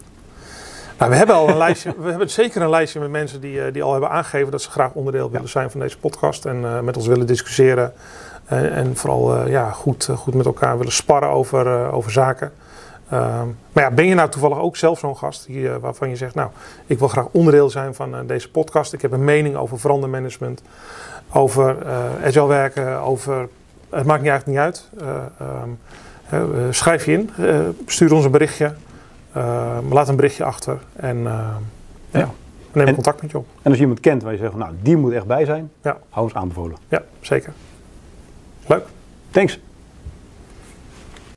Nou, 0.97 1.11
we 1.11 1.17
hebben 1.17 1.35
al 1.35 1.49
een 1.49 1.57
lijstje, 1.57 1.93
we 1.97 2.09
hebben 2.09 2.29
zeker 2.29 2.61
een 2.61 2.69
lijstje 2.69 2.99
met 2.99 3.09
mensen 3.09 3.41
die, 3.41 3.53
uh, 3.53 3.73
die 3.73 3.83
al 3.83 3.91
hebben 3.91 4.09
aangegeven 4.09 4.51
dat 4.51 4.61
ze 4.61 4.69
graag 4.69 4.91
onderdeel 4.93 5.31
willen 5.31 5.49
zijn 5.49 5.71
van 5.71 5.79
deze 5.79 5.97
podcast 5.97 6.45
en 6.45 6.61
uh, 6.61 6.79
met 6.79 6.97
ons 6.97 7.07
willen 7.07 7.27
discussiëren. 7.27 7.93
en 8.45 8.95
vooral 8.95 9.47
ja, 9.47 9.71
goed, 9.71 10.09
goed 10.15 10.33
met 10.33 10.45
elkaar 10.45 10.77
willen 10.77 10.93
sparren 10.93 11.29
over, 11.29 11.91
over 11.91 12.11
zaken. 12.11 12.51
Um, 13.13 13.57
maar 13.71 13.83
ja, 13.83 13.91
ben 13.91 14.05
je 14.05 14.13
nou 14.13 14.29
toevallig 14.29 14.57
ook 14.57 14.77
zelf 14.77 14.99
zo'n 14.99 15.17
gast 15.17 15.45
die, 15.45 15.59
uh, 15.59 15.75
waarvan 15.75 16.09
je 16.09 16.15
zegt, 16.15 16.35
nou, 16.35 16.49
ik 16.85 16.99
wil 16.99 17.07
graag 17.07 17.27
onderdeel 17.31 17.69
zijn 17.69 17.95
van 17.95 18.15
uh, 18.15 18.19
deze 18.25 18.51
podcast. 18.51 18.93
Ik 18.93 19.01
heb 19.01 19.11
een 19.11 19.23
mening 19.23 19.55
over 19.55 19.79
verandermanagement, 19.79 20.61
over 21.33 21.77
uh, 21.85 22.25
agile 22.25 22.47
werken, 22.47 22.99
over, 22.99 23.47
het 23.89 24.05
maakt 24.05 24.21
niet 24.21 24.29
eigenlijk 24.29 24.45
niet 24.47 24.57
uit. 24.57 24.89
Um, 26.31 26.73
schrijf 26.73 27.05
je 27.05 27.11
in, 27.11 27.29
stuur 27.85 28.13
ons 28.13 28.25
een 28.25 28.31
berichtje, 28.31 28.73
ehm, 29.33 29.93
laat 29.93 30.09
een 30.09 30.15
berichtje 30.15 30.43
achter 30.43 30.79
en 30.95 31.23
ja. 32.11 32.29
neem 32.71 32.87
en, 32.87 32.93
contact 32.93 33.21
met 33.21 33.31
je 33.31 33.37
op. 33.37 33.45
En 33.55 33.69
als 33.69 33.75
je 33.75 33.81
iemand 33.81 33.99
kent 33.99 34.23
waar 34.23 34.31
je 34.31 34.37
zegt, 34.37 34.55
nou, 34.55 34.73
die 34.81 34.97
moet 34.97 35.13
echt 35.13 35.25
bij 35.25 35.45
zijn, 35.45 35.71
ja. 35.81 35.97
hou 36.09 36.25
ons 36.25 36.35
aanbevolen. 36.35 36.77
Ja, 36.87 37.03
zeker. 37.21 37.53
Leuk. 38.67 38.83
Thanks. 39.31 39.59